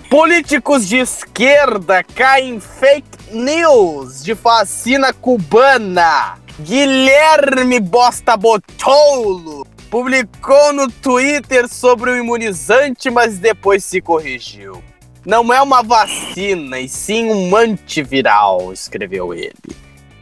Políticos 0.09 0.89
de 0.89 0.99
esquerda 0.99 2.03
caem 2.03 2.57
em 2.57 2.61
fake 2.61 3.33
news 3.33 4.25
de 4.25 4.35
vacina 4.35 5.13
cubana. 5.13 6.37
Guilherme 6.61 7.81
Bosta 7.81 8.37
Botolo 8.37 9.67
publicou 9.91 10.73
no 10.73 10.91
Twitter 10.91 11.69
sobre 11.69 12.11
o 12.11 12.17
imunizante, 12.17 13.11
mas 13.11 13.39
depois 13.39 13.85
se 13.85 14.01
corrigiu. 14.01 14.83
Não 15.25 15.53
é 15.53 15.61
uma 15.61 15.83
vacina, 15.83 16.79
e 16.81 16.89
sim 16.89 17.31
um 17.31 17.55
antiviral, 17.55 18.73
escreveu 18.73 19.35
ele. 19.35 19.55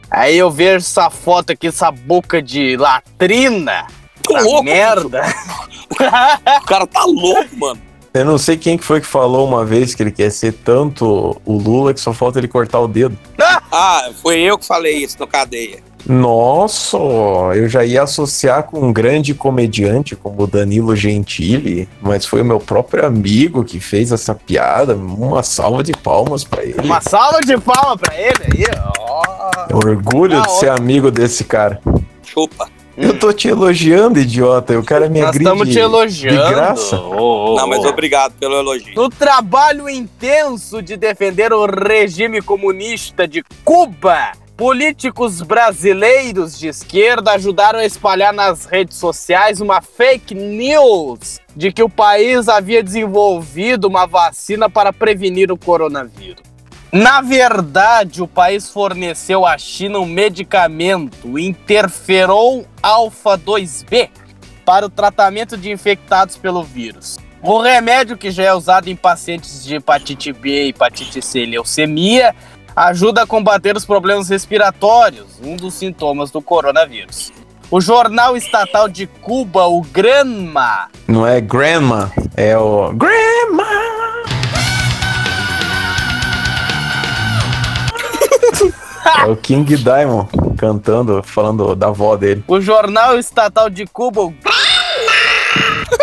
Aí 0.09 0.37
eu 0.37 0.49
vejo 0.49 0.77
essa 0.77 1.09
foto 1.09 1.51
aqui, 1.51 1.67
essa 1.67 1.91
boca 1.91 2.41
de 2.41 2.75
latrina. 2.77 3.87
Tô 4.23 4.37
louco, 4.41 4.63
merda. 4.63 5.23
O 5.91 6.65
cara 6.65 6.85
tá 6.85 7.03
louco, 7.03 7.57
mano. 7.57 7.81
Eu 8.13 8.23
não 8.23 8.37
sei 8.37 8.55
quem 8.57 8.77
que 8.77 8.83
foi 8.83 9.01
que 9.01 9.07
falou 9.07 9.47
uma 9.47 9.65
vez 9.65 9.93
que 9.93 10.03
ele 10.03 10.11
quer 10.11 10.29
ser 10.29 10.53
tanto 10.53 11.39
o 11.43 11.57
Lula 11.57 11.93
que 11.93 11.99
só 11.99 12.13
falta 12.13 12.39
ele 12.39 12.47
cortar 12.47 12.79
o 12.79 12.87
dedo. 12.87 13.17
Ah, 13.71 14.09
foi 14.21 14.39
eu 14.39 14.57
que 14.57 14.65
falei 14.65 14.97
isso 14.97 15.17
no 15.19 15.27
cadeia. 15.27 15.83
Nossa, 16.07 16.97
eu 17.55 17.67
já 17.69 17.83
ia 17.85 18.03
associar 18.03 18.63
com 18.63 18.79
um 18.79 18.93
grande 18.93 19.33
comediante 19.33 20.15
como 20.15 20.43
o 20.43 20.47
Danilo 20.47 20.95
Gentili, 20.95 21.87
mas 22.01 22.25
foi 22.25 22.41
o 22.41 22.45
meu 22.45 22.59
próprio 22.59 23.05
amigo 23.05 23.63
que 23.63 23.79
fez 23.79 24.11
essa 24.11 24.33
piada. 24.35 24.95
Uma 24.95 25.43
salva 25.43 25.83
de 25.83 25.91
palmas 25.93 26.43
pra 26.43 26.63
ele. 26.63 26.81
Uma 26.83 27.01
salva 27.01 27.39
de 27.41 27.57
palma 27.57 27.97
pra 27.97 28.15
ele 28.15 28.35
aí. 28.53 28.63
É 28.63 29.73
um 29.73 29.77
orgulho 29.77 30.37
Ah, 30.39 30.41
de 30.41 30.51
ser 30.59 30.69
amigo 30.69 31.09
desse 31.11 31.43
cara. 31.43 31.79
Chupa. 32.23 32.67
Eu 32.97 33.17
tô 33.17 33.31
te 33.31 33.47
elogiando, 33.47 34.19
idiota. 34.19 34.77
O 34.77 34.83
cara 34.83 35.07
me 35.07 35.19
Nós 35.21 35.29
agride 35.29 35.45
estamos 35.45 35.69
te 35.69 35.79
elogiando. 35.79 36.43
de 36.43 36.49
graça. 36.53 36.97
Ô, 36.99 37.53
ô, 37.53 37.55
Não, 37.55 37.65
mas 37.67 37.85
obrigado 37.85 38.33
pelo 38.33 38.55
elogio. 38.55 38.93
No 38.93 39.07
trabalho 39.09 39.87
intenso 39.87 40.81
de 40.81 40.97
defender 40.97 41.53
o 41.53 41.65
regime 41.65 42.41
comunista 42.41 43.25
de 43.25 43.41
Cuba, 43.63 44.33
políticos 44.59 45.41
brasileiros 45.41 46.59
de 46.59 46.67
esquerda 46.67 47.31
ajudaram 47.31 47.79
a 47.79 47.85
espalhar 47.85 48.33
nas 48.33 48.65
redes 48.65 48.97
sociais 48.97 49.61
uma 49.61 49.81
fake 49.81 50.35
news 50.35 51.39
de 51.55 51.71
que 51.71 51.81
o 51.81 51.87
país 51.87 52.49
havia 52.49 52.83
desenvolvido 52.83 53.87
uma 53.87 54.05
vacina 54.05 54.69
para 54.69 54.91
prevenir 54.91 55.49
o 55.49 55.57
coronavírus. 55.57 56.43
Na 56.91 57.21
verdade, 57.21 58.21
o 58.21 58.27
país 58.27 58.69
forneceu 58.69 59.45
à 59.45 59.57
China 59.57 59.99
um 59.99 60.05
medicamento, 60.05 61.39
interferon 61.39 62.65
alfa 62.83 63.37
2B, 63.37 64.09
para 64.65 64.87
o 64.87 64.89
tratamento 64.89 65.55
de 65.55 65.71
infectados 65.71 66.35
pelo 66.35 66.63
vírus. 66.63 67.17
O 67.41 67.61
remédio 67.61 68.17
que 68.17 68.29
já 68.29 68.43
é 68.43 68.53
usado 68.53 68.89
em 68.89 68.95
pacientes 68.97 69.63
de 69.63 69.75
hepatite 69.75 70.33
B, 70.33 70.67
hepatite 70.67 71.21
C 71.21 71.43
e 71.43 71.45
leucemia 71.45 72.35
ajuda 72.79 73.23
a 73.23 73.27
combater 73.27 73.75
os 73.75 73.83
problemas 73.83 74.29
respiratórios, 74.29 75.27
um 75.43 75.57
dos 75.57 75.73
sintomas 75.73 76.31
do 76.31 76.41
coronavírus. 76.41 77.29
O 77.69 77.81
jornal 77.81 78.37
estatal 78.37 78.87
de 78.87 79.05
Cuba, 79.05 79.65
o 79.65 79.81
Granma, 79.81 80.87
Não 81.05 81.27
é 81.27 81.41
grandma, 81.41 82.09
é 82.37 82.57
o 82.57 82.93
grandma. 82.93 83.67
É 89.25 89.25
o 89.25 89.35
King 89.35 89.75
Diamond 89.75 90.29
cantando, 90.55 91.23
falando 91.23 91.75
da 91.75 91.87
avó 91.87 92.15
dele. 92.15 92.43
o 92.47 92.61
jornal 92.61 93.17
estatal 93.17 93.69
de 93.69 93.87
Cuba, 93.87 94.21
o 94.21 94.33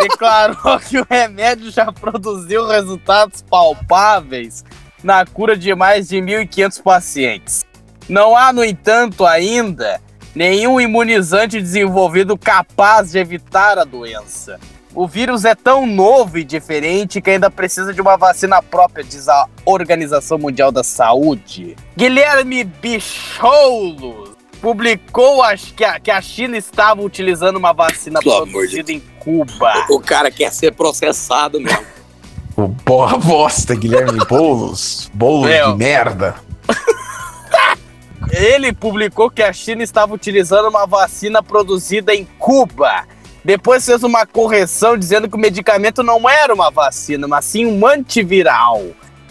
declarou 0.03 0.79
que 0.81 0.99
o 0.99 1.07
remédio 1.09 1.71
já 1.71 1.93
produziu 1.93 2.67
resultados 2.67 3.43
palpáveis 3.43 4.65
na 5.03 5.25
cura 5.25 5.57
de 5.57 5.75
mais 5.75 6.09
de 6.09 6.17
1.500 6.17 6.83
pacientes. 6.83 7.65
Não 8.09 8.37
há, 8.37 8.53
no 8.53 8.65
entanto, 8.65 9.27
ainda 9.27 10.01
nenhum 10.35 10.81
imunizante 10.81 11.61
desenvolvido 11.61 12.37
capaz 12.37 13.13
de 13.13 13.19
evitar 13.19 13.79
a 13.79 13.85
doença. 13.85 14.61
O 14.95 15.07
vírus 15.07 15.45
é 15.45 15.55
tão 15.55 15.87
novo 15.87 16.39
e 16.39 16.45
diferente 16.45 17.21
que 17.21 17.31
ainda 17.31 17.51
precisa 17.51 17.93
de 17.93 18.01
uma 18.01 18.17
vacina 18.17 18.63
própria, 18.63 19.05
diz 19.05 19.29
a 19.29 19.47
Organização 19.65 20.39
Mundial 20.39 20.73
da 20.73 20.83
Saúde. 20.83 21.77
Guilherme 21.97 22.65
Bicholo 22.65 24.37
publicou 24.61 25.43
acho 25.43 25.75
que 25.75 25.85
a, 25.85 26.01
que 26.01 26.11
a 26.11 26.21
China 26.21 26.57
estava 26.57 27.03
utilizando 27.03 27.57
uma 27.57 27.73
vacina 27.73 28.21
Pelo 28.21 28.37
amor 28.37 28.47
de 28.47 28.51
produzida 28.53 28.93
em 28.93 29.01
Cuba. 29.19 29.73
O 29.91 30.01
cara 30.01 30.31
quer 30.31 30.53
ser 30.53 30.73
processado 30.73 31.61
mesmo. 31.61 31.96
O 32.57 32.71
porra 32.71 33.19
bosta, 33.19 33.75
Guilherme 33.75 34.19
Boulos. 34.27 35.11
Boulos 35.13 35.51
Meu. 35.51 35.73
de 35.73 35.79
merda. 35.79 36.37
Ele 38.33 38.73
publicou 38.73 39.31
que 39.31 39.43
a 39.43 39.53
China 39.53 39.83
estava 39.83 40.15
utilizando 40.15 40.69
uma 40.69 40.87
vacina 40.87 41.43
produzida 41.43 42.15
em 42.15 42.25
Cuba. 42.39 43.05
Depois 43.45 43.85
fez 43.85 44.03
uma 44.03 44.27
correção 44.27 44.97
dizendo 44.97 45.29
que 45.29 45.37
o 45.37 45.41
medicamento 45.41 46.03
não 46.03 46.29
era 46.29 46.53
uma 46.53 46.71
vacina, 46.71 47.29
mas 47.29 47.45
sim 47.45 47.67
um 47.67 47.87
antiviral. 47.87 48.83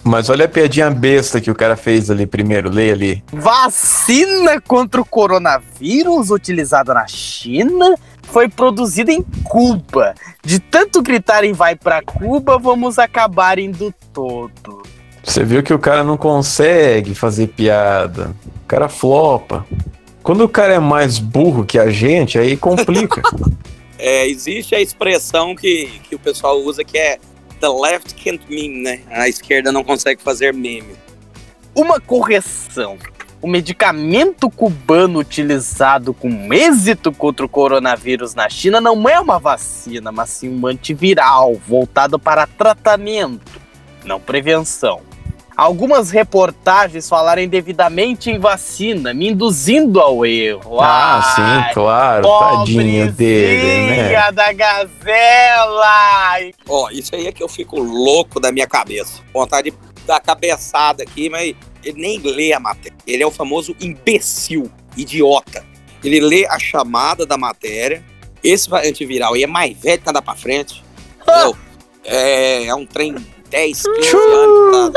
Mas 0.08 0.30
olha 0.30 0.46
a 0.46 0.48
piadinha 0.48 0.92
besta 0.92 1.42
que 1.42 1.50
o 1.50 1.56
cara 1.56 1.76
fez 1.76 2.12
ali 2.12 2.28
primeiro, 2.28 2.70
lê 2.70 2.92
ali. 2.92 3.24
Vacina 3.34 4.62
contra 4.62 5.02
o 5.02 5.06
coronavírus 5.06 6.30
utilizada 6.30 6.94
na 6.94 7.08
China 7.08 7.96
foi 8.22 8.48
produzida 8.48 9.12
em 9.12 9.24
Cuba. 9.44 10.14
De 10.44 10.60
tanto 10.60 11.02
gritarem 11.02 11.54
vai 11.54 11.76
pra 11.76 12.04
Cuba, 12.04 12.60
vamos 12.60 13.00
acabar 13.00 13.58
indo 13.58 13.92
todo. 14.14 14.84
Você 15.24 15.44
viu 15.44 15.64
que 15.64 15.74
o 15.74 15.80
cara 15.80 16.04
não 16.04 16.18
consegue 16.18 17.16
fazer 17.16 17.48
piada. 17.48 18.36
O 18.64 18.68
cara 18.68 18.88
flopa. 18.88 19.66
Quando 20.22 20.44
o 20.44 20.50
cara 20.50 20.76
é 20.76 20.80
mais 20.80 21.18
burro 21.18 21.66
que 21.66 21.80
a 21.80 21.90
gente, 21.90 22.38
aí 22.38 22.56
complica. 22.56 23.22
É, 23.98 24.28
existe 24.28 24.76
a 24.76 24.82
expressão 24.82 25.56
que, 25.56 25.86
que 26.04 26.16
o 26.16 26.20
pessoal 26.20 26.60
usa 26.60 26.84
que 26.84 26.98
é 26.98 27.18
the 27.66 27.70
left 27.70 28.14
can't 28.14 28.46
meme, 28.48 28.84
né? 28.84 29.02
A 29.10 29.28
esquerda 29.28 29.72
não 29.72 29.84
consegue 29.84 30.22
fazer 30.22 30.54
meme. 30.54 30.96
Uma 31.74 32.00
correção. 32.00 32.98
O 33.42 33.48
medicamento 33.48 34.50
cubano 34.52 35.20
utilizado 35.20 36.14
com 36.14 36.54
êxito 36.54 37.12
contra 37.12 37.46
o 37.46 37.50
coronavírus 37.50 38.36
na 38.36 38.48
China 38.50 38.80
não 38.80 39.10
é 39.10 39.20
uma 39.20 39.40
vacina, 39.40 40.12
mas 40.12 40.30
sim 40.30 40.50
um 40.50 40.68
antiviral 40.68 41.56
voltado 41.56 42.20
para 42.20 42.46
tratamento, 42.46 43.60
não 44.04 44.20
prevenção. 44.20 45.02
Algumas 45.56 46.12
reportagens 46.12 47.08
falaram 47.08 47.42
indevidamente 47.42 48.30
em 48.30 48.38
vacina, 48.38 49.14
me 49.14 49.30
induzindo 49.30 50.02
ao 50.02 50.26
erro. 50.26 50.82
ah, 50.82 51.22
Ai, 51.24 51.68
sim, 51.70 51.74
claro. 51.74 52.28
Tadinho 52.28 53.12
dele, 53.14 54.12
né? 54.12 54.32
da 54.34 54.52
gazela! 54.52 56.40
Ó, 56.68 56.90
isso 56.90 57.16
aí 57.16 57.28
é 57.28 57.32
que 57.32 57.42
eu 57.42 57.48
fico 57.48 57.80
louco 57.80 58.40
da 58.40 58.52
minha 58.52 58.68
cabeça. 58.68 59.22
Vontade 59.34 59.72
de 59.72 59.78
dar 60.06 60.20
cabeçada 60.20 61.04
aqui, 61.04 61.30
mas 61.30 61.56
ele 61.84 62.02
nem 62.02 62.20
lê 62.20 62.52
a 62.52 62.60
matéria. 62.60 62.98
Ele 63.08 63.24
é 63.24 63.28
o 63.28 63.32
famoso 63.32 63.74
imbecil, 63.80 64.70
idiota. 64.98 65.64
Ele 66.04 66.20
lê 66.20 66.46
a 66.48 66.60
chamada 66.60 67.26
da 67.26 67.38
matéria. 67.38 68.04
Esse 68.44 68.68
antiviral 68.76 69.34
aí 69.34 69.44
é 69.44 69.48
mais 69.48 69.78
velho 69.80 70.02
que 70.02 70.10
andar 70.10 70.22
pra 70.22 70.36
frente. 70.36 70.84
Entendeu? 71.22 71.56
É, 72.04 72.66
é 72.66 72.76
um 72.76 72.86
trem 72.86 73.16
10, 73.50 73.84
15 73.84 74.18
anos. 74.18 74.94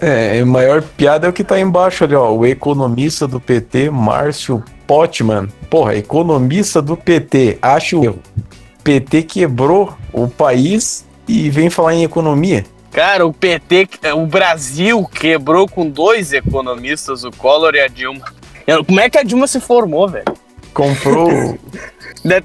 É, 0.00 0.38
a 0.40 0.46
maior 0.46 0.80
piada 0.82 1.26
é 1.26 1.30
o 1.30 1.32
que 1.32 1.42
tá 1.42 1.58
embaixo 1.58 2.04
ali, 2.04 2.14
ó. 2.14 2.30
O 2.30 2.46
economista 2.46 3.26
do 3.26 3.40
PT, 3.40 3.90
Márcio 3.90 4.62
Potman. 4.86 5.48
Porra, 5.68 5.96
economista 5.96 6.80
do 6.80 6.96
PT, 6.96 7.58
acho 7.60 8.00
o 8.00 8.04
erro. 8.04 8.22
PT 8.84 9.24
quebrou 9.24 9.92
o 10.12 10.28
país 10.28 11.04
e 11.26 11.50
vem 11.50 11.68
falar 11.68 11.94
em 11.94 12.04
economia. 12.04 12.64
Cara, 12.92 13.26
o 13.26 13.32
PT, 13.32 13.88
o 14.14 14.26
Brasil 14.26 15.04
quebrou 15.06 15.68
com 15.68 15.88
dois 15.90 16.32
economistas, 16.32 17.24
o 17.24 17.30
Collor 17.30 17.74
e 17.74 17.80
a 17.80 17.88
Dilma. 17.88 18.24
Como 18.86 19.00
é 19.00 19.10
que 19.10 19.18
a 19.18 19.22
Dilma 19.22 19.46
se 19.46 19.60
formou, 19.60 20.08
velho? 20.08 20.24
Comprou. 20.78 21.58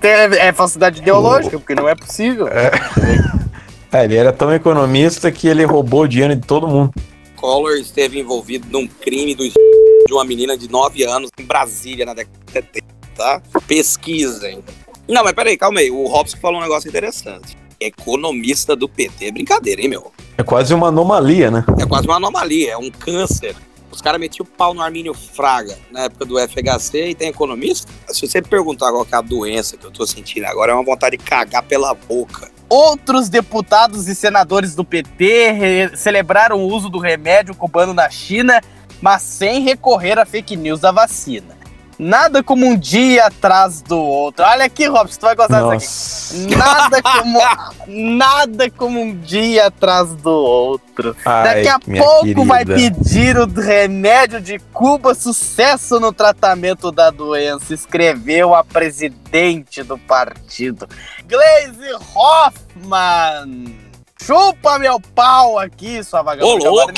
Ter, 0.02 0.34
é 0.34 0.52
falsidade 0.52 1.02
ideológica, 1.02 1.60
porque 1.60 1.76
não 1.76 1.88
é 1.88 1.94
possível. 1.94 2.48
é, 2.48 4.04
ele 4.04 4.16
era 4.16 4.34
tão 4.34 4.52
economista 4.52 5.32
que 5.32 5.48
ele 5.48 5.64
roubou 5.64 6.02
o 6.02 6.08
dinheiro 6.08 6.36
de 6.36 6.42
todo 6.42 6.68
mundo. 6.68 6.92
Collor 7.36 7.74
esteve 7.74 8.20
envolvido 8.20 8.68
num 8.72 8.88
crime 8.88 9.36
do 9.36 9.44
de 9.48 10.12
uma 10.12 10.26
menina 10.26 10.58
de 10.58 10.68
9 10.68 11.04
anos 11.04 11.30
em 11.38 11.44
Brasília 11.44 12.08
na 12.08 12.16
década 12.16 12.40
de 12.44 12.52
70, 12.52 12.86
tá? 13.16 13.42
Pesquisem. 13.68 14.64
Não, 15.08 15.24
mas 15.24 15.34
peraí, 15.34 15.56
calma 15.56 15.80
aí. 15.80 15.92
O 15.92 16.08
Robson 16.08 16.38
falou 16.38 16.60
um 16.60 16.64
negócio 16.64 16.90
interessante. 16.90 17.56
Economista 17.80 18.76
do 18.76 18.90
PT 18.90 19.28
é 19.28 19.32
brincadeira, 19.32 19.80
hein, 19.80 19.90
meu? 19.90 20.12
É 20.40 20.44
quase 20.44 20.74
uma 20.74 20.88
anomalia, 20.88 21.52
né? 21.52 21.64
É 21.80 21.86
quase 21.86 22.08
uma 22.08 22.16
anomalia, 22.16 22.72
é 22.72 22.78
um 22.78 22.90
câncer. 22.90 23.56
Os 23.94 24.02
caras 24.02 24.20
metiam 24.20 24.44
o 24.44 24.48
pau 24.48 24.74
no 24.74 24.82
Armínio 24.82 25.14
Fraga 25.14 25.78
na 25.92 26.06
época 26.06 26.26
do 26.26 26.40
FHC 26.40 27.10
e 27.10 27.16
tem 27.16 27.30
economista. 27.30 27.92
Se 28.10 28.28
você 28.28 28.42
perguntar 28.42 28.92
qual 28.92 29.06
é 29.10 29.16
a 29.16 29.22
doença 29.22 29.78
que 29.78 29.86
eu 29.86 29.92
tô 29.92 30.06
sentindo 30.08 30.46
agora, 30.46 30.72
é 30.72 30.76
uma 30.76 30.84
vontade 30.84 31.16
de 31.16 31.24
cagar 31.24 31.62
pela 31.62 31.94
boca. 31.94 32.52
Outros 32.68 33.30
deputados 33.30 34.08
e 34.08 34.16
senadores 34.16 34.74
do 34.74 34.84
PT 34.84 35.92
celebraram 35.96 36.58
o 36.58 36.68
uso 36.68 36.90
do 36.90 36.98
remédio 36.98 37.54
cubano 37.54 37.94
na 37.94 38.10
China, 38.10 38.60
mas 39.00 39.22
sem 39.22 39.62
recorrer 39.62 40.18
a 40.18 40.26
fake 40.26 40.56
news 40.56 40.80
da 40.80 40.92
vacina. 40.92 41.56
Nada 41.98 42.44
como 42.44 42.66
um 42.66 42.78
dia 42.78 43.28
atrás 43.28 43.82
do 43.82 44.00
outro. 44.00 44.44
Olha 44.46 44.66
aqui, 44.66 44.88
Robson, 44.88 45.20
tu 45.20 45.26
vai 45.26 45.36
gostar 45.36 45.78
disso 45.78 46.34
aqui. 46.36 46.56
Nossa. 46.56 46.58
Nada 46.58 47.02
como, 47.04 47.40
nada 47.88 48.72
como 48.72 49.02
um 49.02 49.16
dia 49.18 49.68
atrás 49.68 50.14
do 50.16 50.32
outro. 50.32 51.16
Daqui 51.24 51.68
Ai, 51.68 51.68
a 51.68 51.80
minha 51.86 52.04
pouco 52.04 52.24
querida. 52.24 52.46
vai 52.46 52.66
pedir 52.66 53.38
o 53.38 53.46
remédio 53.46 54.42
de 54.42 54.60
Cuba 54.74 55.14
sucesso 55.14 56.00
no 56.00 56.12
tratamento 56.12 56.92
da 56.92 57.10
doença, 57.10 57.74
escreveu 57.74 58.56
a 58.56 58.64
presidente 58.64 59.84
do 59.84 59.98
partido, 59.98 60.88
Glaze 61.28 61.94
Hoffman. 62.16 63.84
Chupa 64.22 64.80
meu 64.80 65.02
pau 65.02 65.60
aqui, 65.60 66.02
sua 66.02 66.22
vagabunda. 66.22 66.70
Ô, 66.70 66.74
louco, 66.74 66.94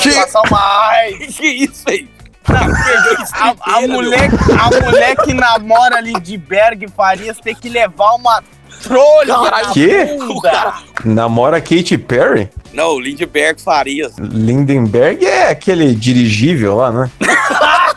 mais. 0.48 1.16
Que 1.36 1.46
isso 1.48 1.82
aí? 1.88 2.15
A, 2.48 3.76
a 3.76 3.80
mulher, 3.86 4.30
a 4.58 4.86
mulher 4.86 5.16
que 5.16 5.34
namora 5.34 6.00
Lindbergh 6.00 6.88
Farias 6.94 7.38
tem 7.38 7.54
que 7.54 7.68
levar 7.68 8.14
uma 8.14 8.42
trolha 8.82 9.36
na 9.36 9.72
Quê? 9.72 10.16
bunda. 10.18 10.74
Namora 11.04 11.60
Katy 11.60 11.98
Perry? 11.98 12.50
Não, 12.72 12.98
Lindbergh 12.98 13.60
Farias. 13.60 14.14
Lindenberg 14.18 15.24
é 15.24 15.50
aquele 15.50 15.94
dirigível 15.94 16.76
lá, 16.76 16.92
né? 16.92 17.10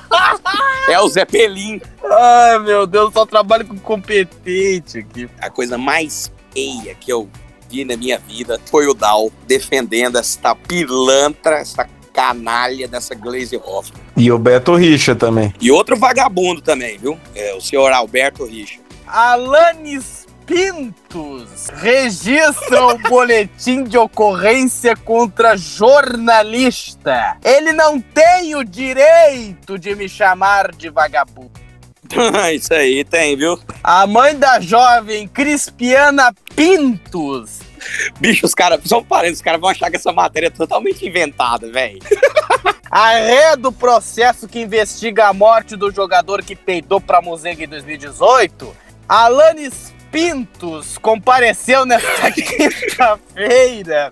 É 0.90 1.00
o 1.00 1.08
Zé 1.08 1.24
Pelim. 1.24 1.80
Ai, 2.04 2.58
meu 2.60 2.88
Deus, 2.88 3.14
só 3.14 3.24
trabalho 3.24 3.64
com 3.64 3.78
competente 3.78 4.98
aqui. 4.98 5.30
A 5.40 5.48
coisa 5.48 5.78
mais 5.78 6.32
feia 6.52 6.96
que 6.96 7.14
eu 7.14 7.30
vi 7.70 7.86
na 7.86 7.96
minha 7.96 8.18
vida 8.18 8.60
foi 8.66 8.88
o 8.88 8.96
Dal 8.96 9.32
defendendo 9.46 10.18
essa 10.18 10.56
pilantra, 10.56 11.58
essa 11.60 11.88
canalha 12.20 12.86
dessa 12.86 13.16
Glaze 13.16 13.56
Hoffman. 13.56 14.04
E 14.18 14.30
o 14.30 14.38
Beto 14.38 14.76
Richa 14.76 15.16
também. 15.16 15.54
E 15.62 15.72
outro 15.72 15.96
vagabundo 15.96 16.60
também, 16.62 16.98
viu? 16.98 17.18
É 17.34 17.56
o 17.56 17.62
senhor 17.62 17.94
Alberto 17.94 18.46
Richa. 18.46 18.80
Alanis 19.08 20.28
Pintos 20.46 21.68
registra 21.76 22.88
o 22.88 22.98
boletim 22.98 23.84
de 23.84 23.98
ocorrência 23.98 24.98
contra 24.98 25.56
jornalista. 25.56 27.38
Ele 27.42 27.72
não 27.72 28.02
tem 28.02 28.54
o 28.56 28.66
direito 28.66 29.80
de 29.80 29.96
me 29.96 30.10
chamar 30.10 30.72
de 30.76 30.90
vagabundo. 30.90 31.52
Isso 32.54 32.74
aí 32.74 33.06
tem, 33.06 33.38
viu? 33.38 33.58
A 33.82 34.06
mãe 34.06 34.36
da 34.36 34.60
jovem 34.60 35.28
Crispiana 35.28 36.34
Pintos 36.56 37.69
Bicho, 38.20 38.46
os 38.46 38.54
caras, 38.54 38.82
só 38.86 39.00
um 39.00 39.04
parênteses, 39.04 39.40
os 39.40 39.44
caras 39.44 39.60
vão 39.60 39.70
achar 39.70 39.90
que 39.90 39.98
essa 39.98 40.12
matéria 40.12 40.48
é 40.48 40.52
totalmente 40.52 41.06
inventada, 41.08 41.72
velho. 41.72 42.00
arreda 42.90 43.68
o 43.68 43.72
processo 43.72 44.48
que 44.48 44.60
investiga 44.60 45.28
a 45.28 45.34
morte 45.34 45.76
do 45.76 45.92
jogador 45.92 46.44
que 46.44 46.56
peidou 46.56 47.00
pra 47.00 47.22
Muzenga 47.22 47.64
em 47.64 47.68
2018. 47.68 48.76
Alanis 49.08 49.94
Pintos 50.12 50.98
compareceu 50.98 51.86
nesta 51.86 52.32
quinta-feira 52.34 54.10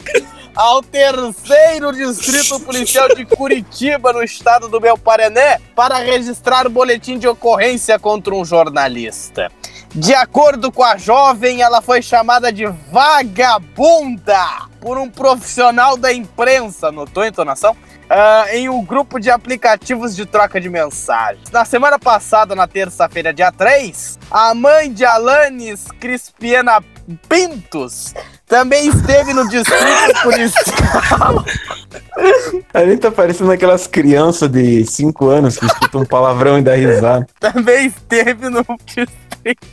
ao 0.58 0.82
terceiro 0.82 1.94
distrito 1.94 2.60
policial 2.60 3.08
de 3.10 3.24
Curitiba, 3.26 4.12
no 4.12 4.24
estado 4.24 4.68
do 4.68 4.82
Meu 4.82 4.98
Paraná, 4.98 5.60
para 5.76 6.00
registrar 6.00 6.66
o 6.66 6.70
boletim 6.70 7.20
de 7.20 7.28
ocorrência 7.28 8.00
contra 8.00 8.34
um 8.34 8.44
jornalista. 8.44 9.52
De 9.94 10.16
acordo 10.16 10.72
com 10.72 10.84
a 10.84 10.98
jovem, 10.98 11.62
ela 11.62 11.80
foi 11.80 12.02
chamada 12.02 12.52
de 12.52 12.66
vagabunda 12.92 14.68
por 14.82 14.98
um 14.98 15.08
profissional 15.08 15.96
da 15.96 16.12
imprensa. 16.12 16.92
Notou 16.92 17.22
a 17.22 17.28
entonação? 17.28 17.78
Ah, 18.10 18.46
em 18.52 18.68
um 18.68 18.84
grupo 18.84 19.20
de 19.20 19.30
aplicativos 19.30 20.16
de 20.16 20.26
troca 20.26 20.60
de 20.60 20.70
mensagens. 20.70 21.52
Na 21.52 21.66
semana 21.66 22.00
passada, 22.00 22.56
na 22.56 22.66
terça-feira, 22.68 23.32
dia 23.32 23.52
3, 23.52 24.18
a 24.32 24.56
mãe 24.56 24.92
de 24.92 25.06
Alanis 25.06 25.86
Crispiana 26.00 26.82
Pintos 27.30 28.14
também 28.48 28.88
esteve 28.88 29.34
no 29.34 29.48
distrito 29.50 30.22
policial. 30.24 31.46
A 32.74 32.86
gente 32.86 33.00
tá 33.00 33.12
parecendo 33.12 33.52
aquelas 33.52 33.86
crianças 33.86 34.50
de 34.50 34.86
5 34.86 35.28
anos 35.28 35.58
que 35.58 35.66
escutam 35.66 36.02
um 36.02 36.06
palavrão 36.06 36.58
e 36.58 36.62
dá 36.62 36.76
risada. 36.76 37.28
também 37.40 37.88
esteve 37.88 38.50
no 38.50 38.66
distrito. 38.86 39.68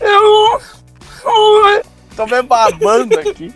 Eu. 0.00 0.60
Tô 2.14 2.26
me 2.26 2.42
babando 2.42 3.18
aqui. 3.18 3.52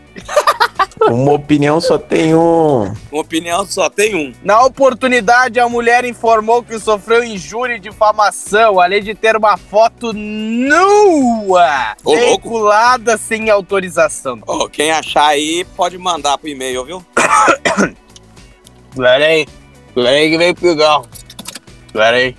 Uma 1.08 1.32
opinião 1.32 1.80
só 1.80 1.98
tem 1.98 2.34
um. 2.34 2.92
Uma 3.10 3.20
opinião 3.20 3.64
só 3.66 3.88
tem 3.88 4.14
um. 4.14 4.32
Na 4.42 4.64
oportunidade, 4.64 5.58
a 5.58 5.68
mulher 5.68 6.04
informou 6.04 6.62
que 6.62 6.78
sofreu 6.78 7.24
injúria 7.24 7.76
e 7.76 7.80
difamação, 7.80 8.78
além 8.80 9.02
de 9.02 9.14
ter 9.14 9.36
uma 9.36 9.56
foto 9.56 10.12
nua 10.12 11.96
Ô, 12.04 12.10
louco. 12.10 12.20
veiculada 12.20 13.16
sem 13.16 13.50
autorização. 13.50 14.40
Quem 14.72 14.90
achar 14.90 15.26
aí, 15.26 15.64
pode 15.76 15.96
mandar 15.98 16.38
pro 16.38 16.48
e-mail, 16.48 16.84
viu? 16.84 17.04
Pera 18.96 19.24
aí. 19.24 19.46
Pera 19.94 20.08
aí 20.10 20.30
que 20.30 20.38
vem 20.38 20.54
pegar. 20.54 21.02
Pera 21.92 22.16
aí. 22.16 22.36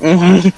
Uhum. 0.00 0.52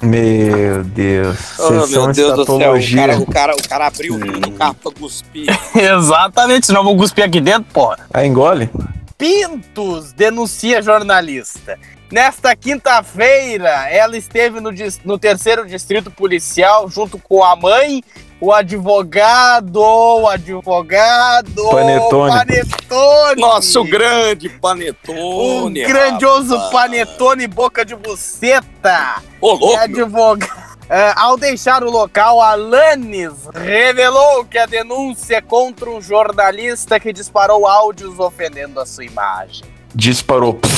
Meu 0.00 0.84
Deus. 0.84 1.58
Oh, 1.58 1.86
meu 1.86 2.12
Deus 2.12 2.36
do 2.36 2.46
céu. 2.46 2.74
O 2.74 2.94
cara, 2.94 3.18
o, 3.18 3.26
cara, 3.26 3.56
o 3.56 3.68
cara 3.68 3.86
abriu 3.88 4.14
o 4.14 4.18
vinho 4.18 4.40
do 4.40 4.52
carro 4.52 4.74
pra 4.74 4.92
cuspir. 4.92 5.46
Exatamente, 5.74 6.66
senão 6.66 6.80
eu 6.80 6.84
vou 6.84 6.96
cuspir 6.96 7.24
aqui 7.24 7.40
dentro, 7.40 7.64
porra. 7.72 8.06
Ah, 8.12 8.24
engole? 8.24 8.70
Pintos 9.16 10.12
denuncia 10.12 10.80
jornalista. 10.80 11.78
Nesta 12.10 12.56
quinta-feira, 12.56 13.90
ela 13.90 14.16
esteve 14.16 14.60
no, 14.60 14.70
no 15.04 15.18
terceiro 15.18 15.66
distrito 15.66 16.10
policial 16.10 16.88
junto 16.88 17.18
com 17.18 17.44
a 17.44 17.54
mãe, 17.54 18.02
o 18.40 18.52
advogado, 18.52 19.80
o 19.80 20.28
advogado, 20.28 21.70
Panetone. 21.70 22.30
Panetone. 22.32 23.40
Nosso 23.40 23.84
grande 23.84 24.46
o 24.48 24.60
panetone. 24.60 25.84
grandioso 25.84 26.54
rapaz. 26.56 26.70
panetone 26.72 27.46
boca 27.48 27.84
de 27.84 27.96
buceta. 27.96 29.22
Ô, 29.40 29.54
E 29.54 29.58
louco. 29.58 29.76
advogado. 29.78 30.68
É, 30.90 31.12
ao 31.16 31.36
deixar 31.36 31.84
o 31.84 31.90
local, 31.90 32.40
Alanis 32.40 33.34
revelou 33.52 34.42
que 34.46 34.56
a 34.56 34.64
denúncia 34.64 35.36
é 35.36 35.40
contra 35.42 35.90
um 35.90 36.00
jornalista 36.00 36.98
que 36.98 37.12
disparou 37.12 37.66
áudios 37.66 38.18
ofendendo 38.18 38.80
a 38.80 38.86
sua 38.86 39.04
imagem. 39.04 39.66
Disparou. 39.94 40.58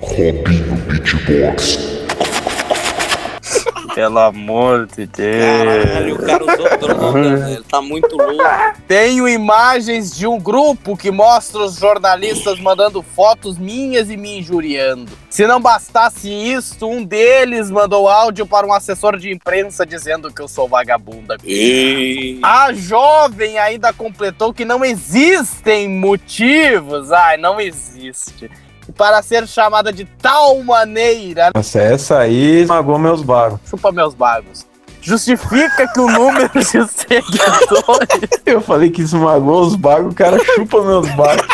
Robinho 0.00 0.76
Beatbox. 0.86 2.05
Pelo 3.96 4.18
amor 4.18 4.86
de 4.86 5.06
Caralho, 5.06 6.16
o 6.16 6.18
cara 6.18 6.44
usou 6.44 6.78
droga, 6.78 7.36
velho. 7.38 7.64
Tá 7.64 7.80
muito 7.80 8.14
louco. 8.14 8.44
Tenho 8.86 9.26
imagens 9.26 10.14
de 10.14 10.26
um 10.26 10.38
grupo 10.38 10.98
que 10.98 11.10
mostra 11.10 11.60
os 11.60 11.78
jornalistas 11.78 12.60
mandando 12.60 13.00
fotos 13.00 13.56
minhas 13.56 14.10
e 14.10 14.16
me 14.18 14.40
injuriando. 14.40 15.10
Se 15.30 15.46
não 15.46 15.62
bastasse 15.62 16.28
isso, 16.28 16.86
um 16.86 17.02
deles 17.02 17.70
mandou 17.70 18.06
áudio 18.06 18.46
para 18.46 18.66
um 18.66 18.72
assessor 18.74 19.16
de 19.16 19.32
imprensa 19.32 19.86
dizendo 19.86 20.30
que 20.30 20.42
eu 20.42 20.48
sou 20.48 20.68
vagabunda. 20.68 21.38
E... 21.42 22.38
A 22.42 22.74
jovem 22.74 23.58
ainda 23.58 23.94
completou 23.94 24.52
que 24.52 24.66
não 24.66 24.84
existem 24.84 25.88
motivos. 25.88 27.12
Ai, 27.12 27.38
não 27.38 27.58
existe. 27.58 28.50
Para 28.96 29.22
ser 29.22 29.46
chamada 29.48 29.92
de 29.92 30.04
tal 30.04 30.62
maneira, 30.62 31.50
Nossa, 31.54 31.80
essa 31.80 32.18
aí 32.18 32.60
esmagou 32.60 32.98
meus 32.98 33.22
bagos. 33.22 33.58
chupa 33.68 33.90
meus 33.92 34.14
bagos. 34.14 34.66
Justifica 35.00 35.86
que 35.92 36.00
o 36.00 36.08
número 36.08 36.50
de 36.52 36.64
seguidores 36.64 38.28
Eu 38.44 38.60
falei 38.60 38.90
que 38.90 39.02
esmagou 39.02 39.60
os 39.60 39.76
bagos, 39.76 40.12
o 40.12 40.14
cara 40.16 40.38
chupa 40.54 40.82
meus 40.82 41.08
bagos. 41.14 41.46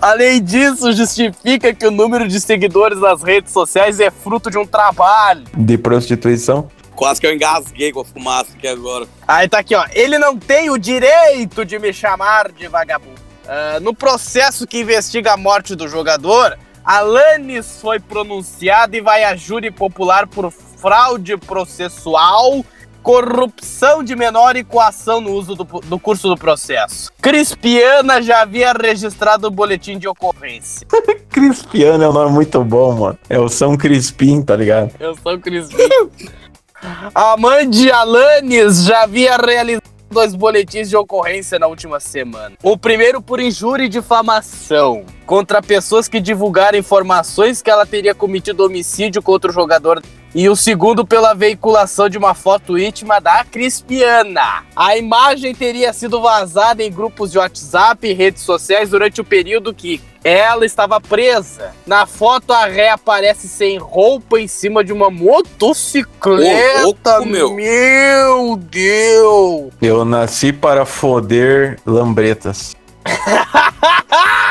Além 0.00 0.42
disso, 0.42 0.92
justifica 0.92 1.74
que 1.74 1.86
o 1.86 1.90
número 1.90 2.26
de 2.28 2.40
seguidores 2.40 2.98
nas 3.00 3.22
redes 3.22 3.52
sociais 3.52 3.98
é 4.00 4.10
fruto 4.10 4.50
de 4.50 4.58
um 4.58 4.66
trabalho. 4.66 5.44
De 5.56 5.76
prostituição. 5.76 6.68
Quase 6.94 7.20
que 7.20 7.26
eu 7.26 7.32
engasguei 7.34 7.92
com 7.92 8.00
a 8.00 8.04
fumaça 8.04 8.48
aqui 8.56 8.66
agora. 8.66 9.06
Aí 9.26 9.48
tá 9.48 9.58
aqui, 9.58 9.74
ó. 9.74 9.84
Ele 9.92 10.18
não 10.18 10.36
tem 10.36 10.70
o 10.70 10.78
direito 10.78 11.64
de 11.64 11.78
me 11.78 11.92
chamar 11.92 12.50
de 12.50 12.66
vagabundo. 12.66 13.20
Ah, 13.46 13.78
no 13.80 13.94
processo 13.94 14.66
que 14.66 14.80
investiga 14.80 15.32
a 15.32 15.36
morte 15.36 15.74
do 15.74 15.88
jogador, 15.88 16.58
Alanis 16.88 17.82
foi 17.82 18.00
pronunciada 18.00 18.96
e 18.96 19.02
vai 19.02 19.22
a 19.22 19.36
júri 19.36 19.70
popular 19.70 20.26
por 20.26 20.50
fraude 20.50 21.36
processual, 21.36 22.64
corrupção 23.02 24.02
de 24.02 24.16
menor 24.16 24.56
e 24.56 24.64
coação 24.64 25.20
no 25.20 25.32
uso 25.32 25.54
do, 25.54 25.64
do 25.64 25.98
curso 25.98 26.28
do 26.28 26.34
processo. 26.34 27.12
Crispiana 27.20 28.22
já 28.22 28.40
havia 28.40 28.72
registrado 28.72 29.48
o 29.48 29.50
boletim 29.50 29.98
de 29.98 30.08
ocorrência. 30.08 30.86
Crispiano 31.28 32.04
é 32.04 32.08
um 32.08 32.12
nome 32.14 32.32
muito 32.32 32.64
bom, 32.64 32.94
mano. 32.94 33.18
É 33.28 33.38
o 33.38 33.50
São 33.50 33.76
Crispim, 33.76 34.40
tá 34.40 34.56
ligado? 34.56 34.90
Eu 34.98 35.14
sou 35.22 35.34
o 35.34 35.38
Crispim. 35.38 35.76
A 37.14 37.36
mãe 37.36 37.68
de 37.68 37.90
Alanis 37.90 38.84
já 38.84 39.02
havia 39.02 39.36
realizado 39.36 39.97
dois 40.10 40.34
boletins 40.34 40.88
de 40.88 40.96
ocorrência 40.96 41.58
na 41.58 41.66
última 41.66 42.00
semana. 42.00 42.56
O 42.62 42.76
primeiro 42.76 43.20
por 43.20 43.40
injúria 43.40 43.84
e 43.84 43.88
difamação 43.88 45.04
contra 45.26 45.62
pessoas 45.62 46.08
que 46.08 46.20
divulgaram 46.20 46.78
informações 46.78 47.60
que 47.60 47.70
ela 47.70 47.84
teria 47.84 48.14
cometido 48.14 48.64
homicídio 48.64 49.22
contra 49.22 49.50
o 49.50 49.54
jogador. 49.54 50.02
E 50.34 50.48
o 50.48 50.54
segundo 50.54 51.06
pela 51.06 51.34
veiculação 51.34 52.08
de 52.08 52.18
uma 52.18 52.34
foto 52.34 52.78
íntima 52.78 53.18
da 53.18 53.44
Crispiana. 53.44 54.64
A 54.76 54.96
imagem 54.96 55.54
teria 55.54 55.92
sido 55.92 56.20
vazada 56.20 56.82
em 56.82 56.92
grupos 56.92 57.32
de 57.32 57.38
WhatsApp 57.38 58.06
e 58.06 58.12
redes 58.12 58.42
sociais 58.42 58.90
durante 58.90 59.22
o 59.22 59.24
período 59.24 59.74
que 59.74 60.00
ela 60.28 60.66
estava 60.66 61.00
presa. 61.00 61.72
Na 61.86 62.06
foto, 62.06 62.52
a 62.52 62.66
ré 62.66 62.90
aparece 62.90 63.48
sem 63.48 63.78
roupa 63.78 64.38
em 64.38 64.46
cima 64.46 64.84
de 64.84 64.92
uma 64.92 65.10
motocicleta. 65.10 66.80
Ô, 66.80 66.82
louco, 66.82 67.26
meu. 67.26 67.54
Meu 67.54 68.56
Deus! 68.56 69.72
Eu 69.80 70.04
nasci 70.04 70.52
para 70.52 70.84
foder 70.84 71.78
lambretas. 71.86 72.76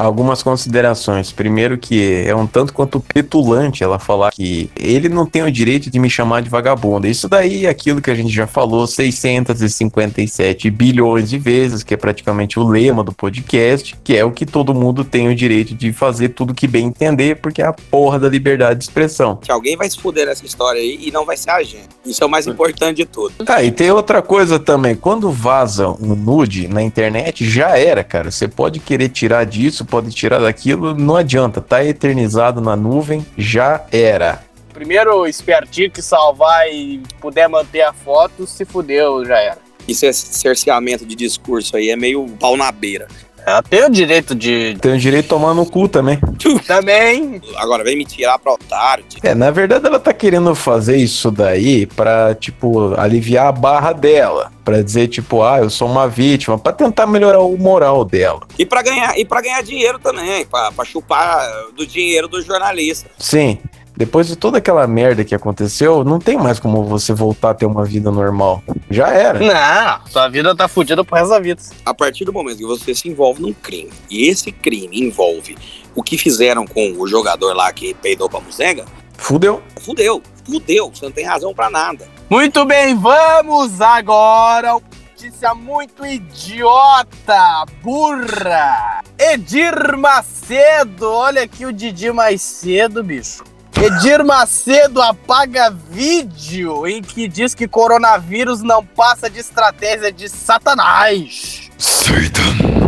Algumas 0.00 0.42
considerações. 0.42 1.30
Primeiro 1.30 1.76
que 1.76 2.24
é 2.26 2.34
um 2.34 2.46
tanto 2.46 2.72
quanto 2.72 3.00
petulante 3.00 3.84
ela 3.84 3.98
falar 3.98 4.30
que 4.30 4.70
ele 4.74 5.10
não 5.10 5.26
tem 5.26 5.42
o 5.42 5.52
direito 5.52 5.90
de 5.90 5.98
me 5.98 6.08
chamar 6.08 6.40
de 6.40 6.48
vagabunda. 6.48 7.06
Isso 7.06 7.28
daí 7.28 7.66
é 7.66 7.68
aquilo 7.68 8.00
que 8.00 8.10
a 8.10 8.14
gente 8.14 8.30
já 8.30 8.46
falou 8.46 8.86
657 8.86 10.70
bilhões 10.70 11.28
de 11.28 11.36
vezes, 11.36 11.82
que 11.82 11.92
é 11.92 11.98
praticamente 11.98 12.58
o 12.58 12.66
lema 12.66 13.04
do 13.04 13.12
podcast, 13.12 13.94
que 14.02 14.16
é 14.16 14.24
o 14.24 14.32
que 14.32 14.46
todo 14.46 14.72
mundo 14.72 15.04
tem 15.04 15.28
o 15.28 15.34
direito 15.34 15.74
de 15.74 15.92
fazer 15.92 16.30
tudo 16.30 16.54
que 16.54 16.66
bem 16.66 16.86
entender, 16.86 17.36
porque 17.36 17.60
é 17.60 17.66
a 17.66 17.72
porra 17.74 18.18
da 18.18 18.28
liberdade 18.28 18.78
de 18.78 18.84
expressão. 18.84 19.36
Que 19.36 19.52
alguém 19.52 19.76
vai 19.76 19.90
se 19.90 19.98
fuder 19.98 20.24
nessa 20.24 20.46
história 20.46 20.80
aí 20.80 20.98
e 21.02 21.10
não 21.10 21.26
vai 21.26 21.36
ser 21.36 21.50
a 21.50 21.62
gente. 21.62 21.90
Isso 22.06 22.24
é 22.24 22.26
o 22.26 22.30
mais 22.30 22.46
importante 22.46 22.96
de 22.96 23.04
tudo. 23.04 23.34
Ah, 23.46 23.62
e 23.62 23.70
tem 23.70 23.90
outra 23.90 24.22
coisa 24.22 24.58
também. 24.58 24.96
Quando 24.96 25.30
vaza 25.30 25.90
um 25.90 26.14
nude 26.14 26.68
na 26.68 26.82
internet, 26.82 27.46
já 27.46 27.76
era, 27.76 28.02
cara. 28.02 28.30
Você 28.30 28.48
pode 28.48 28.80
querer 28.80 29.10
tirar 29.10 29.44
disso, 29.44 29.84
pode 29.90 30.10
tirar 30.10 30.38
daquilo, 30.38 30.94
não 30.94 31.16
adianta. 31.16 31.60
Tá 31.60 31.84
eternizado 31.84 32.60
na 32.60 32.76
nuvem, 32.76 33.26
já 33.36 33.84
era. 33.90 34.42
Primeiro 34.72 35.26
espertinho 35.26 35.90
que 35.90 36.00
salvar 36.00 36.72
e 36.72 37.02
puder 37.20 37.48
manter 37.48 37.82
a 37.82 37.92
foto, 37.92 38.46
se 38.46 38.64
fudeu, 38.64 39.24
já 39.24 39.38
era. 39.38 39.58
Isso 39.88 40.06
é 40.06 40.12
cerceamento 40.12 41.04
de 41.04 41.16
discurso 41.16 41.76
aí, 41.76 41.90
é 41.90 41.96
meio 41.96 42.26
pau 42.38 42.56
na 42.56 42.70
beira. 42.70 43.08
Ela 43.50 43.62
tem 43.64 43.84
o 43.84 43.90
direito 43.90 44.32
de. 44.32 44.76
Tem 44.80 44.94
o 44.94 44.98
direito 44.98 45.24
de 45.24 45.28
tomar 45.28 45.54
no 45.54 45.66
cu 45.66 45.88
também. 45.88 46.20
Também. 46.66 47.42
Agora 47.56 47.82
vem 47.82 47.96
me 47.96 48.04
tirar 48.04 48.38
pra 48.38 48.52
otário. 48.52 49.04
É, 49.22 49.34
na 49.34 49.50
verdade 49.50 49.84
ela 49.86 49.98
tá 49.98 50.12
querendo 50.12 50.54
fazer 50.54 50.96
isso 50.96 51.30
daí 51.30 51.84
pra, 51.84 52.34
tipo, 52.34 52.94
aliviar 52.96 53.48
a 53.48 53.52
barra 53.52 53.92
dela. 53.92 54.52
Pra 54.64 54.80
dizer, 54.82 55.08
tipo, 55.08 55.42
ah, 55.42 55.58
eu 55.58 55.68
sou 55.68 55.88
uma 55.88 56.06
vítima, 56.06 56.56
pra 56.56 56.72
tentar 56.72 57.06
melhorar 57.06 57.40
o 57.40 57.58
moral 57.58 58.04
dela. 58.04 58.40
E 58.56 58.64
pra 58.64 58.82
ganhar, 58.82 59.18
e 59.18 59.24
pra 59.24 59.40
ganhar 59.40 59.62
dinheiro 59.62 59.98
também, 59.98 60.44
pra, 60.46 60.70
pra 60.70 60.84
chupar 60.84 61.44
do 61.74 61.84
dinheiro 61.84 62.28
do 62.28 62.40
jornalista. 62.40 63.10
Sim, 63.18 63.58
depois 64.00 64.26
de 64.26 64.34
toda 64.34 64.56
aquela 64.56 64.86
merda 64.86 65.22
que 65.26 65.34
aconteceu, 65.34 66.02
não 66.02 66.18
tem 66.18 66.38
mais 66.38 66.58
como 66.58 66.82
você 66.84 67.12
voltar 67.12 67.50
a 67.50 67.54
ter 67.54 67.66
uma 67.66 67.84
vida 67.84 68.10
normal. 68.10 68.62
Já 68.88 69.08
era. 69.08 69.38
Não, 69.38 70.06
sua 70.06 70.26
vida 70.26 70.56
tá 70.56 70.66
fudida 70.66 71.04
pro 71.04 71.16
resto 71.16 71.28
da 71.28 71.38
vida. 71.38 71.60
A 71.84 71.92
partir 71.92 72.24
do 72.24 72.32
momento 72.32 72.56
que 72.56 72.64
você 72.64 72.94
se 72.94 73.10
envolve 73.10 73.42
num 73.42 73.52
crime, 73.52 73.90
e 74.08 74.26
esse 74.26 74.50
crime 74.52 75.02
envolve 75.02 75.54
o 75.94 76.02
que 76.02 76.16
fizeram 76.16 76.66
com 76.66 76.92
o 76.96 77.06
jogador 77.06 77.52
lá 77.54 77.70
que 77.74 77.92
peidou 77.92 78.26
pra 78.26 78.40
Muzega, 78.40 78.86
Fudeu. 79.18 79.62
fudeu, 79.78 80.22
fudeu, 80.46 80.90
você 80.90 81.04
não 81.04 81.12
tem 81.12 81.26
razão 81.26 81.52
pra 81.52 81.68
nada. 81.68 82.08
Muito 82.30 82.64
bem, 82.64 82.96
vamos 82.96 83.82
agora. 83.82 84.80
Notícia 85.12 85.54
muito 85.54 86.06
idiota, 86.06 87.66
burra. 87.82 89.02
Edir 89.18 89.94
Macedo, 89.98 91.06
olha 91.12 91.42
aqui 91.42 91.66
o 91.66 91.72
Didi 91.72 92.10
mais 92.10 92.40
cedo, 92.40 93.04
bicho. 93.04 93.44
Edir 93.82 94.22
Macedo 94.22 95.00
apaga 95.00 95.70
vídeo 95.70 96.86
em 96.86 97.00
que 97.00 97.26
diz 97.26 97.54
que 97.54 97.66
coronavírus 97.66 98.62
não 98.62 98.84
passa 98.84 99.30
de 99.30 99.38
estratégia 99.38 100.12
de 100.12 100.28
Satanás. 100.28 101.70
Satan. 101.78 102.79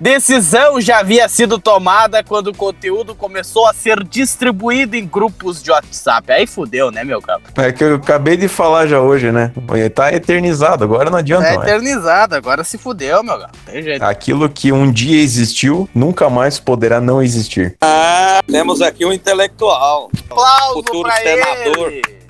Decisão 0.00 0.80
já 0.80 1.00
havia 1.00 1.28
sido 1.28 1.58
tomada 1.58 2.24
quando 2.24 2.46
o 2.46 2.54
conteúdo 2.56 3.14
começou 3.14 3.68
a 3.68 3.74
ser 3.74 4.02
distribuído 4.02 4.96
em 4.96 5.06
grupos 5.06 5.62
de 5.62 5.70
WhatsApp. 5.70 6.32
Aí 6.32 6.46
fudeu, 6.46 6.90
né, 6.90 7.04
meu 7.04 7.20
cabo? 7.20 7.44
É 7.56 7.70
que 7.70 7.84
eu 7.84 7.96
acabei 7.96 8.34
de 8.38 8.48
falar 8.48 8.86
já 8.86 8.98
hoje, 8.98 9.30
né? 9.30 9.52
Tá 9.94 10.10
eternizado, 10.10 10.84
agora 10.84 11.10
não 11.10 11.18
adianta 11.18 11.48
É 11.48 11.56
mais. 11.56 11.68
eternizado, 11.68 12.34
agora 12.34 12.64
se 12.64 12.78
fudeu, 12.78 13.22
meu 13.22 13.38
cabo. 13.38 13.52
Tem 13.66 13.82
jeito. 13.82 14.02
Aquilo 14.02 14.48
que 14.48 14.72
um 14.72 14.90
dia 14.90 15.20
existiu, 15.22 15.86
nunca 15.94 16.30
mais 16.30 16.58
poderá 16.58 16.98
não 16.98 17.22
existir. 17.22 17.76
Ah, 17.82 18.40
temos 18.50 18.80
aqui 18.80 19.04
um 19.04 19.12
intelectual. 19.12 20.10
Aplauso 20.30 20.74
Futuro 20.76 21.02
pra 21.10 21.16
senador. 21.16 21.92
ele. 21.92 22.20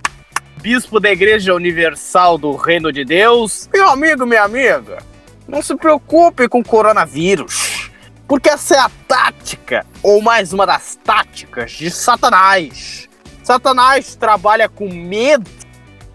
Bispo 0.61 0.99
da 0.99 1.11
Igreja 1.11 1.55
Universal 1.55 2.37
do 2.37 2.55
Reino 2.57 2.93
de 2.93 3.05
Deus. 3.05 3.69
Meu 3.73 3.89
amigo, 3.89 4.27
minha 4.27 4.43
amiga, 4.43 4.99
não 5.51 5.61
se 5.61 5.75
preocupe 5.75 6.49
com 6.49 6.61
o 6.61 6.65
coronavírus. 6.65 7.91
Porque 8.27 8.49
essa 8.49 8.77
é 8.77 8.79
a 8.79 8.91
tática, 9.09 9.85
ou 10.03 10.23
mais 10.23 10.53
uma 10.53 10.65
das 10.65 10.97
táticas 11.03 11.73
de 11.73 11.91
Satanás. 11.91 13.09
Satanás 13.43 14.15
trabalha 14.15 14.69
com 14.69 14.89
medo, 14.89 15.51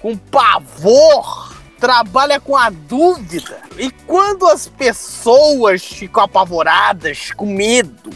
com 0.01 0.15
pavor, 0.15 1.53
trabalha 1.77 2.39
com 2.39 2.55
a 2.55 2.69
dúvida. 2.69 3.59
E 3.77 3.91
quando 4.07 4.47
as 4.47 4.69
pessoas 4.69 5.83
ficam 5.83 6.23
apavoradas, 6.23 7.33
com 7.35 7.47
medo, 7.47 8.11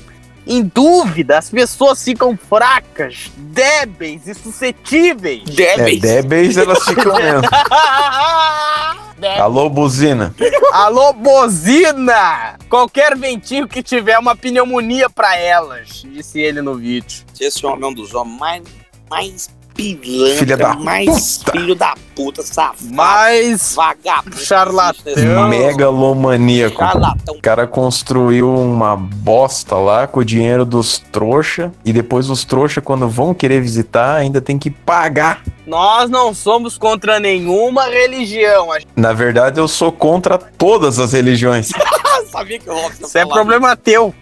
em 0.47 0.63
dúvida, 0.63 1.37
as 1.37 1.49
pessoas 1.49 2.01
ficam 2.01 2.37
fracas, 2.37 3.29
débeis 3.35 4.25
e 4.25 4.33
suscetíveis. 4.33 5.43
É, 5.49 5.75
Débeis. 5.75 5.99
débeis 6.01 6.57
elas 6.57 6.81
ficam 6.85 7.15
mesmo. 7.15 7.41
Débeis. 9.19 9.41
Alô, 9.41 9.69
buzina. 9.69 10.33
Alô, 10.71 11.11
bozina! 11.13 12.57
Qualquer 12.69 13.17
ventinho 13.17 13.67
que 13.67 13.83
tiver 13.83 14.17
uma 14.17 14.35
pneumonia 14.35 15.09
pra 15.09 15.37
elas, 15.37 16.03
disse 16.05 16.39
ele 16.39 16.61
no 16.61 16.75
vídeo. 16.75 17.25
Esse 17.39 17.65
homem 17.65 17.83
é 17.83 17.87
um 17.87 17.93
dos 17.93 18.13
homens 18.13 18.39
mais, 18.39 18.63
mais 19.09 19.49
pilantra, 19.81 20.37
Filha 20.37 20.57
da 20.57 20.73
mais 20.75 21.37
puta. 21.37 21.51
filho 21.51 21.75
da 21.75 21.95
puta, 22.15 22.43
safado, 22.43 22.77
Mas 22.91 23.73
vagabundo. 23.75 24.37
Charlatão. 24.37 25.49
Megalomaníaco. 25.49 26.77
Charlatão. 26.77 27.35
O 27.35 27.41
cara 27.41 27.65
construiu 27.65 28.53
uma 28.53 28.95
bosta 28.95 29.75
lá 29.75 30.05
com 30.07 30.19
o 30.19 30.25
dinheiro 30.25 30.65
dos 30.65 30.99
trouxa 31.11 31.71
e 31.85 31.93
depois 31.93 32.29
os 32.29 32.43
trouxa, 32.43 32.81
quando 32.81 33.07
vão 33.07 33.33
querer 33.33 33.61
visitar, 33.61 34.15
ainda 34.15 34.41
tem 34.41 34.57
que 34.57 34.69
pagar. 34.69 35.41
nós 35.65 36.09
não 36.09 36.33
somos 36.33 36.77
contra 36.77 37.19
nenhuma 37.19 37.85
religião. 37.85 38.67
Na 38.95 39.13
verdade, 39.13 39.59
eu 39.59 39.67
sou 39.67 39.91
contra 39.91 40.37
todas 40.37 40.99
as 40.99 41.13
religiões. 41.13 41.69
Sabia 42.31 42.59
que 42.59 42.69
o 42.69 42.73
Robson 42.73 43.05
Isso 43.05 43.17
é 43.17 43.25
problema 43.25 43.75
teu. 43.75 44.13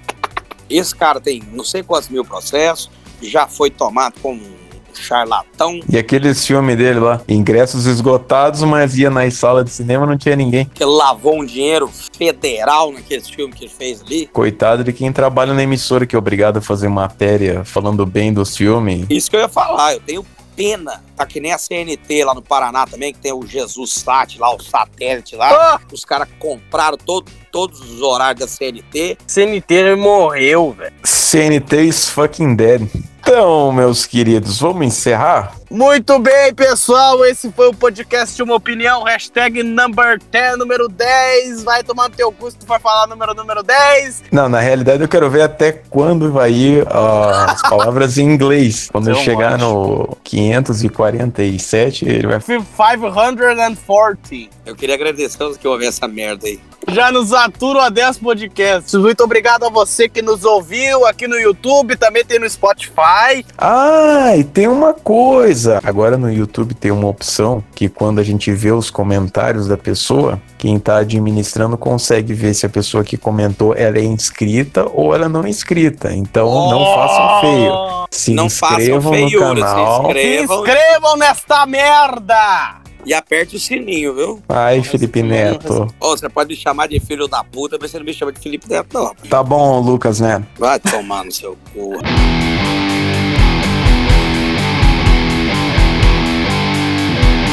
Esse 0.69 0.95
cara 0.95 1.19
tem 1.19 1.41
não 1.53 1.63
sei 1.63 1.81
quantos 1.83 2.09
mil 2.09 2.23
processos, 2.25 2.89
já 3.21 3.47
foi 3.47 3.69
tomado 3.69 4.15
como 4.21 4.39
um 4.41 4.56
charlatão, 5.01 5.79
E 5.89 5.97
aqueles 5.97 6.45
filmes 6.45 6.77
dele 6.77 6.99
lá, 6.99 7.21
ingressos 7.27 7.85
esgotados, 7.85 8.61
mas 8.63 8.97
ia 8.97 9.09
nas 9.09 9.33
salas 9.35 9.65
de 9.65 9.71
cinema 9.71 10.05
não 10.05 10.17
tinha 10.17 10.35
ninguém. 10.35 10.65
que 10.73 10.83
ele 10.83 10.91
lavou 10.91 11.35
um 11.39 11.45
dinheiro 11.45 11.89
federal 12.17 12.91
naqueles 12.91 13.29
filmes 13.29 13.55
que 13.57 13.65
ele 13.65 13.73
fez 13.75 14.01
ali. 14.01 14.27
Coitado 14.27 14.83
de 14.83 14.91
quem 14.93 15.11
trabalha 15.11 15.53
na 15.53 15.63
emissora 15.63 16.05
que 16.05 16.15
é 16.15 16.19
obrigado 16.19 16.57
a 16.57 16.61
fazer 16.61 16.89
matéria 16.89 17.63
falando 17.63 18.05
bem 18.05 18.33
dos 18.33 18.55
filmes. 18.55 19.05
Isso 19.09 19.29
que 19.29 19.35
eu 19.35 19.41
ia 19.41 19.49
falar, 19.49 19.93
eu 19.93 19.99
tenho 20.01 20.25
pena. 20.55 21.01
Tá 21.17 21.25
que 21.25 21.39
nem 21.39 21.51
a 21.51 21.57
CNT 21.57 22.23
lá 22.23 22.35
no 22.35 22.43
Paraná 22.43 22.85
também, 22.85 23.11
que 23.11 23.19
tem 23.19 23.33
o 23.33 23.45
Jesus 23.45 23.91
Sat 23.93 24.37
lá, 24.39 24.53
o 24.53 24.61
satélite 24.61 25.35
lá. 25.35 25.49
Ah! 25.49 25.79
Os 25.91 26.05
caras 26.05 26.27
compraram 26.37 26.95
todo, 26.95 27.31
todos 27.51 27.81
os 27.81 28.01
horários 28.03 28.39
da 28.39 28.47
CNT. 28.47 29.17
CNT 29.25 29.95
morreu, 29.95 30.73
velho. 30.73 30.93
CNT 31.03 31.81
is 31.81 32.07
fucking 32.07 32.55
dead. 32.55 32.87
Então, 33.29 33.73
meus 33.73 34.05
queridos, 34.05 34.59
vamos 34.59 34.87
encerrar? 34.87 35.53
Muito 35.69 36.17
bem, 36.17 36.53
pessoal. 36.53 37.25
Esse 37.25 37.51
foi 37.51 37.67
o 37.67 37.73
podcast 37.73 38.41
Uma 38.41 38.55
Opinião. 38.55 39.03
Hashtag 39.03 39.63
number 39.63 40.17
10, 40.31 40.57
número 40.57 40.87
10. 40.87 41.61
Vai 41.63 41.83
tomar 41.83 42.07
no 42.07 42.15
teu 42.15 42.31
custo 42.31 42.65
para 42.65 42.79
falar 42.79 43.05
número 43.05 43.33
número 43.33 43.61
10. 43.61 44.23
Não, 44.31 44.47
na 44.47 44.61
realidade 44.61 45.03
eu 45.03 45.09
quero 45.09 45.29
ver 45.29 45.41
até 45.41 45.73
quando 45.73 46.31
vai 46.31 46.53
ir 46.53 46.83
uh, 46.83 47.49
as 47.49 47.61
palavras 47.63 48.17
em 48.17 48.23
inglês. 48.23 48.87
Quando 48.89 49.09
eu 49.09 49.15
chegar 49.15 49.57
no 49.57 50.15
540. 50.23 51.06
47, 51.07 52.05
ele 52.05 52.27
vai. 52.27 52.39
540. 52.39 54.49
Eu 54.65 54.75
queria 54.75 54.95
agradecer 54.95 55.41
aos 55.41 55.57
que 55.57 55.67
ouvem 55.67 55.87
essa 55.87 56.07
merda 56.07 56.47
aí. 56.47 56.59
Já 56.89 57.11
nos 57.11 57.33
atura 57.33 57.85
a 57.85 57.89
10 57.89 58.19
podcasts. 58.19 58.93
Muito 58.93 59.21
obrigado 59.21 59.65
a 59.65 59.69
você 59.69 60.07
que 60.07 60.21
nos 60.21 60.45
ouviu 60.45 61.05
aqui 61.05 61.27
no 61.27 61.37
YouTube, 61.37 61.97
também 61.97 62.23
tem 62.23 62.39
no 62.39 62.49
Spotify. 62.49 63.45
Ah, 63.57 64.37
e 64.37 64.43
tem 64.43 64.69
uma 64.69 64.93
coisa. 64.93 65.81
Agora 65.83 66.17
no 66.17 66.31
YouTube 66.31 66.73
tem 66.73 66.91
uma 66.91 67.09
opção 67.09 67.61
que 67.75 67.89
quando 67.89 68.19
a 68.19 68.23
gente 68.23 68.53
vê 68.53 68.71
os 68.71 68.89
comentários 68.89 69.67
da 69.67 69.75
pessoa, 69.75 70.41
quem 70.57 70.77
está 70.77 70.99
administrando 70.99 71.77
consegue 71.77 72.33
ver 72.33 72.53
se 72.53 72.65
a 72.65 72.69
pessoa 72.69 73.03
que 73.03 73.17
comentou 73.17 73.75
ela 73.75 73.97
é 73.97 74.03
inscrita 74.03 74.87
ou 74.93 75.13
ela 75.13 75.27
não 75.27 75.43
é 75.43 75.49
inscrita. 75.49 76.13
Então 76.13 76.47
oh! 76.47 76.71
não 76.71 76.85
façam 76.95 77.41
feio. 77.41 77.86
Se 78.09 78.33
Não 78.33 78.49
façam 78.49 78.79
inscrevam 78.79 79.11
no 79.11 79.29
feiura, 79.29 79.55
se 79.55 79.61
canal. 79.61 80.01
Se 80.01 80.09
inscrevam 80.09 80.59
inscrevam 80.59 81.17
nesta 81.17 81.65
merda! 81.65 82.81
e 83.07 83.13
aperte 83.13 83.55
o 83.55 83.59
sininho, 83.59 84.13
viu? 84.13 84.43
Ai, 84.49 84.83
Felipe 84.83 85.23
Neto. 85.23 85.87
Ô, 85.97 86.09
você 86.09 86.27
pode 86.27 86.49
me 86.49 86.55
chamar 86.57 86.87
de 86.87 86.99
filho 86.99 87.25
da 87.25 87.41
puta, 87.41 87.77
mas 87.79 87.89
você 87.89 87.99
não 87.99 88.05
me 88.05 88.13
chama 88.13 88.33
de 88.33 88.39
Felipe 88.41 88.67
Neto, 88.69 88.93
não. 88.93 89.15
Tá 89.29 89.41
bom, 89.41 89.79
Lucas 89.79 90.19
Neto. 90.19 90.45
Vai 90.57 90.77
tomar 90.77 91.23
no 91.23 91.31
seu 91.31 91.57
cu. 91.73 91.93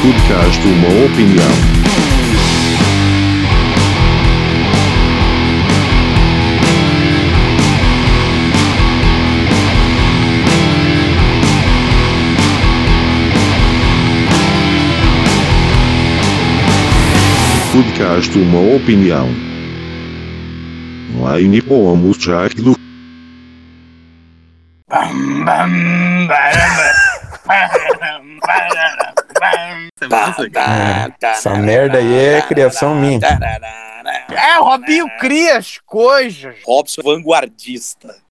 Podcast 0.01 0.67
Uma 0.67 1.05
Opinião. 1.05 1.74
Podcast 17.75 18.39
Uma 18.39 18.77
Opinião. 18.77 19.27
Online 21.19 21.61
pomos 21.61 22.15
já 22.15 22.47
do 22.47 22.73
Essa 31.21 31.55
merda 31.55 31.97
aí 31.97 32.13
é 32.13 32.41
criação 32.43 32.95
minha. 32.95 33.19
É, 34.29 34.57
o 34.57 34.63
Robinho 34.63 35.09
cria 35.19 35.57
as 35.57 35.77
coisas. 35.79 36.55
Robson 36.65 37.01
vanguardista. 37.03 38.15